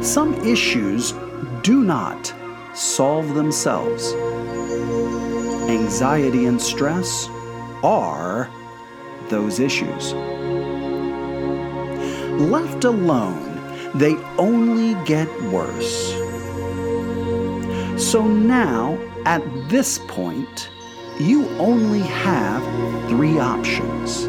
Some 0.01 0.33
issues 0.45 1.13
do 1.63 1.83
not 1.83 2.33
solve 2.73 3.35
themselves. 3.35 4.13
Anxiety 5.69 6.45
and 6.45 6.61
stress 6.61 7.27
are 7.83 8.49
those 9.27 9.59
issues. 9.59 10.13
Left 12.39 12.85
alone, 12.85 13.53
they 13.95 14.15
only 14.37 14.95
get 15.03 15.27
worse. 15.51 16.13
So 18.01 18.25
now, 18.25 18.97
at 19.25 19.41
this 19.67 19.99
point, 20.07 20.69
you 21.19 21.47
only 21.59 22.01
have 22.01 22.63
three 23.09 23.39
options. 23.39 24.27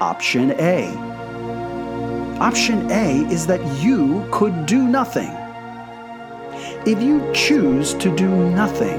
Option 0.00 0.52
A. 0.52 0.94
Option 2.40 2.90
A 2.90 3.26
is 3.30 3.46
that 3.46 3.60
you 3.82 4.26
could 4.30 4.66
do 4.66 4.86
nothing. 4.86 5.30
If 6.86 7.02
you 7.02 7.30
choose 7.34 7.94
to 7.94 8.14
do 8.16 8.28
nothing, 8.50 8.98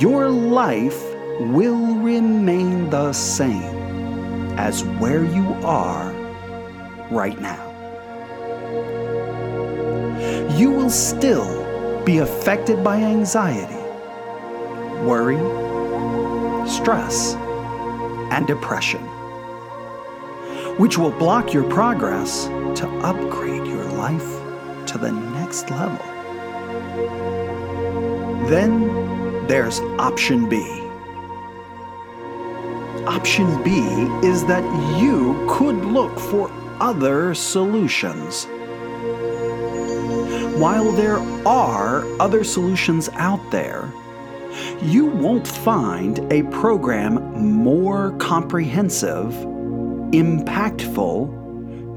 your 0.00 0.28
life 0.28 1.00
will 1.40 1.94
remain 1.96 2.90
the 2.90 3.12
same 3.12 4.58
as 4.58 4.84
where 4.98 5.24
you 5.24 5.54
are 5.62 6.12
right 7.10 7.40
now. 7.40 7.68
You 10.56 10.70
will 10.70 10.90
still 10.90 11.62
be 12.04 12.18
affected 12.18 12.82
by 12.82 12.96
anxiety, 12.96 13.81
worry, 15.06 15.38
stress, 16.68 17.34
and 18.32 18.46
depression, 18.46 19.02
which 20.78 20.96
will 20.96 21.10
block 21.10 21.52
your 21.52 21.68
progress 21.68 22.46
to 22.76 22.88
upgrade 23.02 23.66
your 23.66 23.84
life 23.84 24.40
to 24.86 24.98
the 24.98 25.12
next 25.12 25.70
level. 25.70 25.98
Then 28.48 29.46
there's 29.46 29.80
option 29.98 30.48
B. 30.48 30.62
Option 33.06 33.62
B 33.62 33.80
is 34.26 34.44
that 34.46 34.64
you 35.00 35.46
could 35.50 35.84
look 35.84 36.18
for 36.18 36.50
other 36.80 37.34
solutions. 37.34 38.46
While 40.58 40.92
there 40.92 41.18
are 41.46 42.04
other 42.20 42.44
solutions 42.44 43.08
out 43.14 43.50
there, 43.50 43.91
you 44.82 45.06
won't 45.06 45.46
find 45.46 46.18
a 46.32 46.42
program 46.44 47.14
more 47.40 48.16
comprehensive, 48.18 49.32
impactful, 50.12 51.28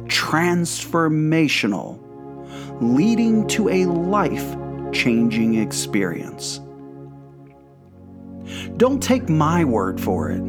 transformational, 0.08 2.00
leading 2.82 3.48
to 3.48 3.70
a 3.70 3.86
life 3.86 4.56
changing 4.92 5.56
experience. 5.56 6.60
Don't 8.78 9.02
take 9.02 9.30
my 9.30 9.64
word 9.64 10.00
for 10.00 10.30
it. 10.30 10.42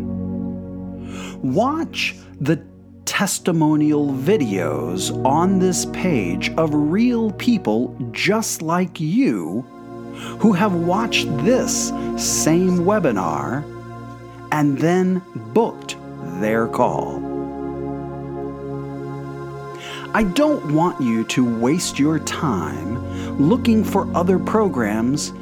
Watch 1.42 2.16
the 2.38 2.62
testimonial 3.06 4.12
videos 4.12 5.24
on 5.24 5.58
this 5.58 5.86
page 5.86 6.50
of 6.56 6.68
real 6.74 7.30
people 7.32 7.96
just 8.12 8.60
like 8.60 9.00
you 9.00 9.66
who 10.40 10.52
have 10.52 10.74
watched 10.74 11.26
this 11.38 11.88
same 12.16 12.78
webinar 12.78 13.64
and 14.52 14.78
then 14.78 15.22
booked 15.52 15.96
their 16.40 16.66
call. 16.68 17.24
I 20.14 20.22
don't 20.22 20.72
want 20.72 21.00
you 21.00 21.24
to 21.24 21.60
waste 21.60 21.98
your 21.98 22.18
time 22.20 23.38
looking 23.38 23.84
for 23.84 24.10
other 24.16 24.38
programs 24.38 25.32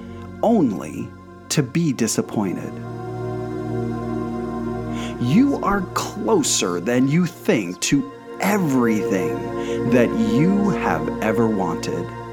only 0.43 1.09
to 1.51 1.63
be 1.63 1.93
disappointed. 1.93 2.73
You 5.23 5.61
are 5.63 5.83
closer 5.95 6.81
than 6.81 7.07
you 7.07 7.25
think 7.25 7.81
to 7.83 8.11
everything 8.41 9.91
that 9.91 10.11
you 10.35 10.71
have 10.71 11.09
ever 11.23 11.47
wanted. 11.47 12.24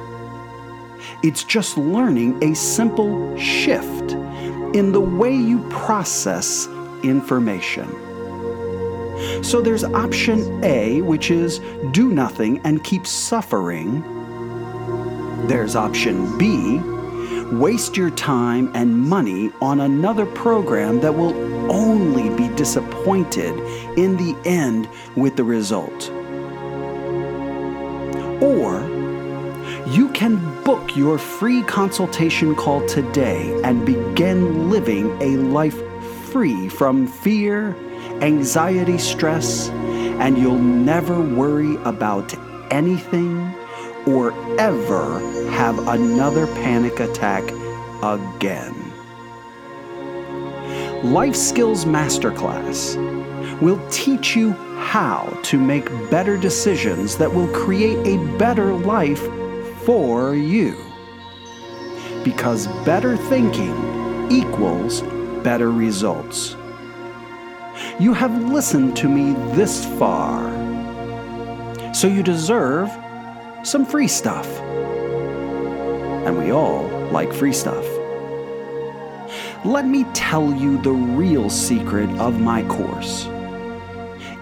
It's 1.23 1.43
just 1.43 1.77
learning 1.77 2.43
a 2.43 2.55
simple 2.55 3.37
shift 3.37 4.11
in 4.75 4.91
the 4.91 5.01
way 5.01 5.35
you 5.35 5.59
process 5.69 6.67
information. 7.03 7.87
So 9.43 9.61
there's 9.61 9.83
option 9.83 10.63
A, 10.63 11.01
which 11.01 11.29
is 11.29 11.59
do 11.91 12.09
nothing 12.09 12.59
and 12.63 12.83
keep 12.83 13.05
suffering. 13.05 14.01
There's 15.47 15.75
option 15.75 16.37
B, 16.37 16.79
waste 17.51 17.97
your 17.97 18.09
time 18.11 18.71
and 18.73 18.97
money 18.97 19.51
on 19.61 19.81
another 19.81 20.25
program 20.25 21.01
that 21.01 21.13
will 21.13 21.35
only 21.71 22.29
be 22.35 22.47
disappointed 22.55 23.53
in 23.97 24.17
the 24.17 24.35
end 24.45 24.87
with 25.15 25.35
the 25.35 25.43
result. 25.43 26.09
Or 28.41 28.81
you 29.87 30.09
can 30.13 30.50
book 30.63 30.95
your 30.95 31.17
free 31.17 31.63
consultation 31.63 32.55
call 32.55 32.85
today 32.87 33.59
and 33.63 33.85
begin 33.85 34.69
living 34.69 35.09
a 35.21 35.37
life 35.37 35.81
free 36.25 36.69
from 36.69 37.07
fear, 37.07 37.75
anxiety, 38.21 38.97
stress, 38.97 39.69
and 39.69 40.37
you'll 40.37 40.59
never 40.59 41.19
worry 41.19 41.75
about 41.83 42.33
anything 42.71 43.53
or 44.05 44.33
ever 44.59 45.19
have 45.49 45.77
another 45.87 46.45
panic 46.47 46.99
attack 46.99 47.43
again. 48.03 48.75
Life 51.03 51.35
Skills 51.35 51.85
Masterclass 51.85 52.95
will 53.61 53.81
teach 53.89 54.35
you 54.35 54.51
how 54.77 55.39
to 55.43 55.57
make 55.57 55.85
better 56.11 56.37
decisions 56.37 57.17
that 57.17 57.33
will 57.33 57.47
create 57.47 57.97
a 58.05 58.37
better 58.37 58.73
life 58.73 59.27
for 59.85 60.35
you. 60.35 60.75
Because 62.23 62.67
better 62.85 63.17
thinking 63.17 64.31
equals 64.31 65.01
better 65.43 65.71
results. 65.71 66.55
You 67.99 68.13
have 68.13 68.51
listened 68.51 68.95
to 68.97 69.09
me 69.09 69.33
this 69.55 69.85
far, 69.97 70.49
so 71.93 72.07
you 72.07 72.21
deserve 72.23 72.89
some 73.63 73.85
free 73.85 74.07
stuff. 74.07 74.47
And 76.25 76.37
we 76.37 76.51
all 76.51 76.87
like 77.11 77.33
free 77.33 77.53
stuff. 77.53 77.85
Let 79.65 79.85
me 79.85 80.05
tell 80.13 80.53
you 80.53 80.81
the 80.81 80.91
real 80.91 81.49
secret 81.49 82.09
of 82.19 82.39
my 82.39 82.63
course. 82.63 83.27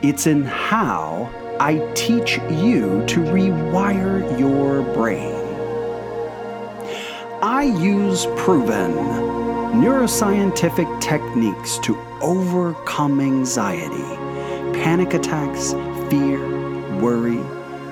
It's 0.01 0.27
in 0.27 0.43
how 0.45 1.29
I 1.61 1.79
teach 1.93 2.37
you 2.49 3.03
to 3.07 3.19
rewire 3.19 4.39
your 4.39 4.81
brain. 4.93 5.35
I 7.41 7.63
use 7.63 8.27
proven 8.37 8.93
neuroscientific 9.73 11.01
techniques 11.01 11.77
to 11.79 11.97
overcome 12.21 13.19
anxiety, 13.19 14.15
panic 14.79 15.13
attacks, 15.13 15.73
fear, 16.09 16.39
worry, 17.01 17.43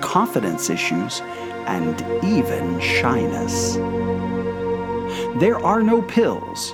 confidence 0.01 0.69
issues, 0.69 1.19
and 1.67 2.01
even 2.23 2.79
shyness. 2.79 3.75
There 5.41 5.57
are 5.59 5.83
no 5.83 6.01
pills. 6.03 6.73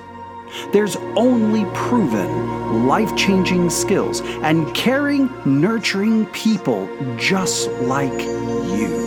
There's 0.72 0.95
only 1.16 1.66
proven 1.74 2.88
life 2.88 3.16
changing 3.16 3.70
skills 3.70 4.22
and 4.41 4.74
caring, 4.76 5.30
nurturing 5.45 6.26
people 6.28 6.89
just 7.18 7.70
like 7.82 8.12
you. 8.12 9.01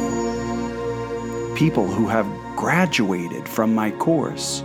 People 1.56 1.86
who 1.86 2.06
have 2.08 2.26
graduated 2.56 3.48
from 3.48 3.74
my 3.74 3.90
course. 3.92 4.62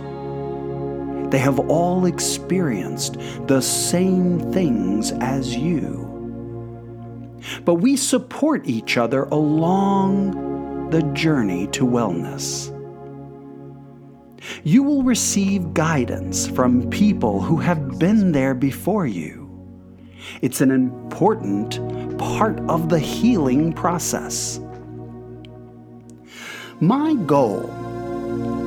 They 1.30 1.38
have 1.38 1.58
all 1.70 2.06
experienced 2.06 3.18
the 3.46 3.62
same 3.62 4.52
things 4.52 5.12
as 5.12 5.56
you. 5.56 6.08
But 7.64 7.76
we 7.76 7.96
support 7.96 8.66
each 8.66 8.96
other 8.96 9.24
along 9.24 10.90
the 10.90 11.02
journey 11.14 11.68
to 11.68 11.86
wellness. 11.86 12.71
You 14.64 14.82
will 14.82 15.02
receive 15.02 15.74
guidance 15.74 16.46
from 16.46 16.90
people 16.90 17.40
who 17.40 17.56
have 17.58 17.98
been 17.98 18.32
there 18.32 18.54
before 18.54 19.06
you. 19.06 19.42
It's 20.40 20.60
an 20.60 20.70
important 20.70 21.78
part 22.18 22.58
of 22.68 22.88
the 22.88 22.98
healing 22.98 23.72
process. 23.72 24.60
My 26.80 27.14
goal 27.26 27.70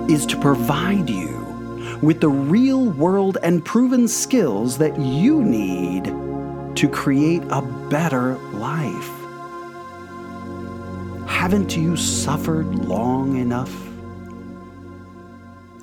is 0.09 0.25
to 0.27 0.39
provide 0.39 1.09
you 1.09 1.99
with 2.01 2.21
the 2.21 2.29
real 2.29 2.89
world 2.91 3.37
and 3.43 3.63
proven 3.63 4.07
skills 4.07 4.77
that 4.77 4.97
you 4.99 5.43
need 5.43 6.05
to 6.75 6.89
create 6.89 7.43
a 7.49 7.61
better 7.89 8.35
life. 8.53 9.09
Haven't 11.27 11.75
you 11.75 11.95
suffered 11.95 12.85
long 12.85 13.37
enough? 13.37 13.94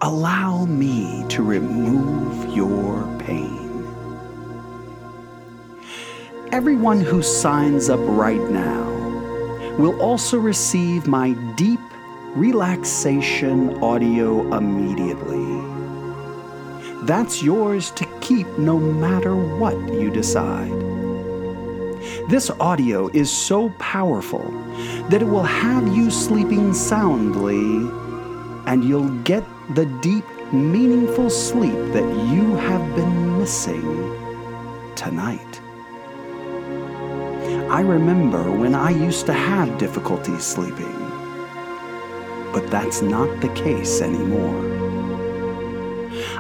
Allow 0.04 0.64
me 0.64 1.24
to 1.28 1.44
remove 1.44 2.56
your 2.56 3.06
pain. 3.20 3.86
Everyone 6.50 7.00
who 7.00 7.22
signs 7.22 7.88
up 7.88 8.00
right 8.02 8.50
now 8.50 8.82
will 9.78 10.02
also 10.02 10.40
receive 10.40 11.06
my 11.06 11.34
deep 11.54 11.78
relaxation 12.34 13.80
audio 13.80 14.52
immediately. 14.56 15.62
That's 17.06 17.40
yours 17.40 17.92
to 17.92 18.04
keep 18.20 18.48
no 18.58 18.80
matter 18.80 19.36
what 19.36 19.76
you 19.94 20.10
decide. 20.10 20.72
This 22.28 22.50
audio 22.58 23.06
is 23.10 23.30
so 23.30 23.70
powerful 23.78 24.50
that 25.10 25.22
it 25.22 25.28
will 25.28 25.44
have 25.44 25.86
you 25.96 26.10
sleeping 26.10 26.74
soundly, 26.74 27.88
and 28.66 28.82
you'll 28.82 29.16
get 29.22 29.44
the 29.70 29.86
deep, 30.02 30.24
meaningful 30.52 31.30
sleep 31.30 31.92
that 31.92 32.26
you 32.32 32.56
have 32.56 32.96
been 32.96 33.38
missing 33.38 33.82
tonight. 34.96 35.60
I 37.70 37.80
remember 37.80 38.50
when 38.50 38.74
I 38.74 38.90
used 38.90 39.24
to 39.26 39.32
have 39.32 39.78
difficulty 39.78 40.36
sleeping, 40.38 40.92
but 42.52 42.66
that's 42.70 43.02
not 43.02 43.40
the 43.40 43.48
case 43.54 44.02
anymore. 44.02 44.70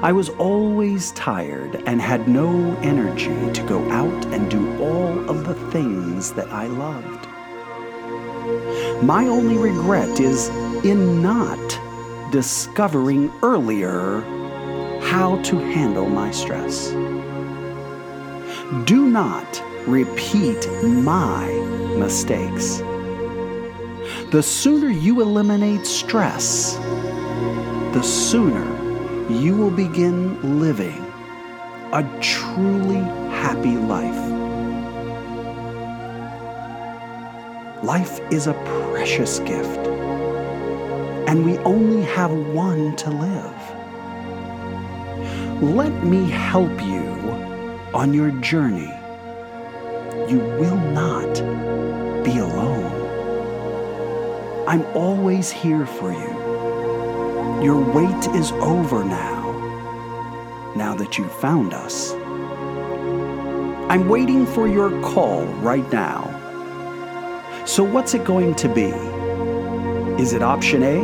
I 0.02 0.10
was 0.12 0.28
always 0.30 1.12
tired 1.12 1.80
and 1.86 2.02
had 2.02 2.28
no 2.28 2.76
energy 2.82 3.52
to 3.52 3.62
go 3.62 3.88
out 3.90 4.26
and 4.26 4.50
do 4.50 4.82
all 4.82 5.30
of 5.30 5.46
the 5.46 5.54
things 5.70 6.32
that 6.32 6.48
I 6.48 6.66
loved. 6.66 7.28
My 9.02 9.26
only 9.28 9.56
regret 9.56 10.20
is 10.20 10.48
in 10.84 11.22
not 11.22 11.81
discovering 12.32 13.30
earlier 13.42 14.22
how 15.02 15.40
to 15.42 15.56
handle 15.56 16.08
my 16.08 16.30
stress. 16.30 16.90
Do 18.86 19.06
not 19.06 19.62
repeat 19.86 20.66
my 20.82 21.46
mistakes. 21.98 22.78
The 24.30 24.42
sooner 24.42 24.88
you 24.88 25.20
eliminate 25.20 25.86
stress, 25.86 26.76
the 27.92 28.02
sooner 28.02 28.66
you 29.30 29.54
will 29.54 29.70
begin 29.70 30.58
living 30.58 31.04
a 31.92 32.02
truly 32.22 33.02
happy 33.30 33.76
life. 33.76 34.32
Life 37.84 38.20
is 38.32 38.46
a 38.46 38.54
precious 38.90 39.40
gift, 39.40 39.86
and 41.32 41.46
we 41.46 41.56
only 41.60 42.02
have 42.02 42.30
one 42.30 42.94
to 42.94 43.08
live. 43.08 43.62
Let 45.62 46.04
me 46.04 46.28
help 46.28 46.70
you 46.82 47.00
on 47.94 48.12
your 48.12 48.32
journey. 48.42 48.92
You 50.30 50.40
will 50.60 50.76
not 50.76 51.32
be 52.22 52.36
alone. 52.36 52.92
I'm 54.68 54.84
always 54.94 55.50
here 55.50 55.86
for 55.86 56.12
you. 56.12 57.64
Your 57.64 57.80
wait 57.80 58.26
is 58.36 58.52
over 58.52 59.02
now, 59.02 60.74
now 60.76 60.94
that 60.96 61.16
you've 61.16 61.32
found 61.32 61.72
us. 61.72 62.12
I'm 63.90 64.06
waiting 64.06 64.44
for 64.44 64.68
your 64.68 64.90
call 65.00 65.46
right 65.62 65.90
now. 65.90 66.28
So, 67.64 67.82
what's 67.82 68.12
it 68.12 68.22
going 68.22 68.54
to 68.56 68.68
be? 68.68 69.11
Is 70.22 70.32
it 70.32 70.40
option 70.40 70.84
A, 70.84 71.00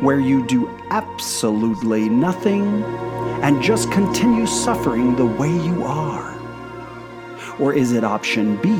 where 0.00 0.18
you 0.18 0.46
do 0.46 0.66
absolutely 0.88 2.08
nothing 2.08 2.82
and 3.42 3.62
just 3.62 3.92
continue 3.92 4.46
suffering 4.46 5.14
the 5.14 5.26
way 5.26 5.50
you 5.50 5.84
are? 5.84 6.34
Or 7.60 7.74
is 7.74 7.92
it 7.92 8.02
option 8.02 8.56
B, 8.62 8.70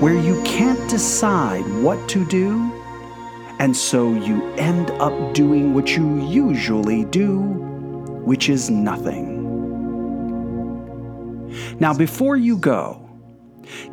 where 0.00 0.18
you 0.18 0.42
can't 0.42 0.90
decide 0.90 1.64
what 1.80 2.08
to 2.08 2.24
do 2.24 2.72
and 3.60 3.76
so 3.76 4.14
you 4.14 4.42
end 4.54 4.90
up 4.92 5.32
doing 5.32 5.72
what 5.72 5.94
you 5.96 6.26
usually 6.26 7.04
do, 7.04 7.38
which 8.24 8.48
is 8.48 8.68
nothing. 8.68 9.28
Now, 11.78 11.94
before 11.94 12.36
you 12.36 12.56
go, 12.56 13.09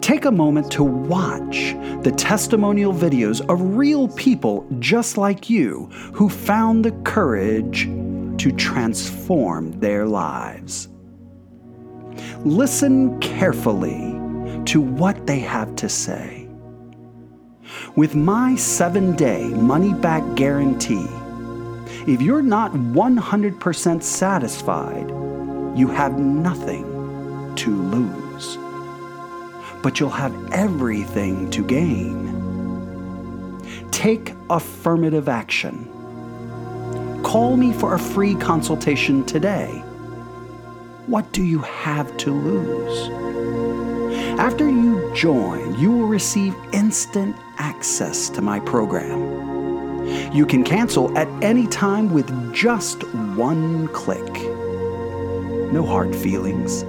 take 0.02 0.26
a 0.26 0.32
moment 0.32 0.72
to 0.72 0.84
watch 0.84 1.76
the 2.04 2.14
testimonial 2.18 2.94
videos 2.94 3.42
of 3.50 3.76
real 3.76 4.08
people 4.10 4.68
just 4.80 5.18
like 5.18 5.50
you 5.50 5.86
who 6.14 6.30
found 6.30 6.86
the 6.86 6.92
courage 7.04 7.86
to 8.38 8.52
transform 8.52 9.72
their 9.80 10.06
lives. 10.06 10.90
Listen 12.46 13.20
carefully 13.20 14.14
to 14.66 14.82
what 14.82 15.26
they 15.26 15.40
have 15.40 15.76
to 15.76 15.90
say. 15.90 16.48
With 17.96 18.16
my 18.16 18.56
seven 18.56 19.16
day 19.16 19.46
money 19.50 19.94
back 19.94 20.24
guarantee, 20.36 21.08
if 22.08 22.22
you're 22.22 22.42
not 22.42 22.72
100% 22.72 24.04
satisfied, 24.04 25.10
you 25.78 25.88
have 25.88 26.18
nothing 26.20 26.84
to 27.56 27.76
lose. 27.76 28.27
But 29.88 30.02
you'll 30.02 30.10
have 30.10 30.36
everything 30.52 31.50
to 31.52 31.64
gain. 31.64 32.20
Take 33.90 34.34
affirmative 34.50 35.30
action. 35.30 37.22
Call 37.24 37.56
me 37.56 37.72
for 37.72 37.94
a 37.94 37.98
free 37.98 38.36
consultation 38.36 39.24
today. 39.24 39.70
What 41.06 41.32
do 41.32 41.42
you 41.42 41.60
have 41.60 42.18
to 42.18 42.32
lose? 42.34 43.10
After 44.38 44.70
you 44.70 45.10
join, 45.16 45.80
you 45.80 45.90
will 45.94 46.08
receive 46.08 46.54
instant 46.74 47.38
access 47.58 48.28
to 48.32 48.42
my 48.42 48.60
program. 48.60 50.36
You 50.36 50.46
can 50.46 50.66
cancel 50.66 51.18
at 51.18 51.30
any 51.42 51.66
time 51.66 52.14
with 52.14 52.54
just 52.54 53.06
one 53.38 53.88
click. 53.94 54.34
No 55.72 55.86
hard 55.88 56.14
feelings. 56.14 56.84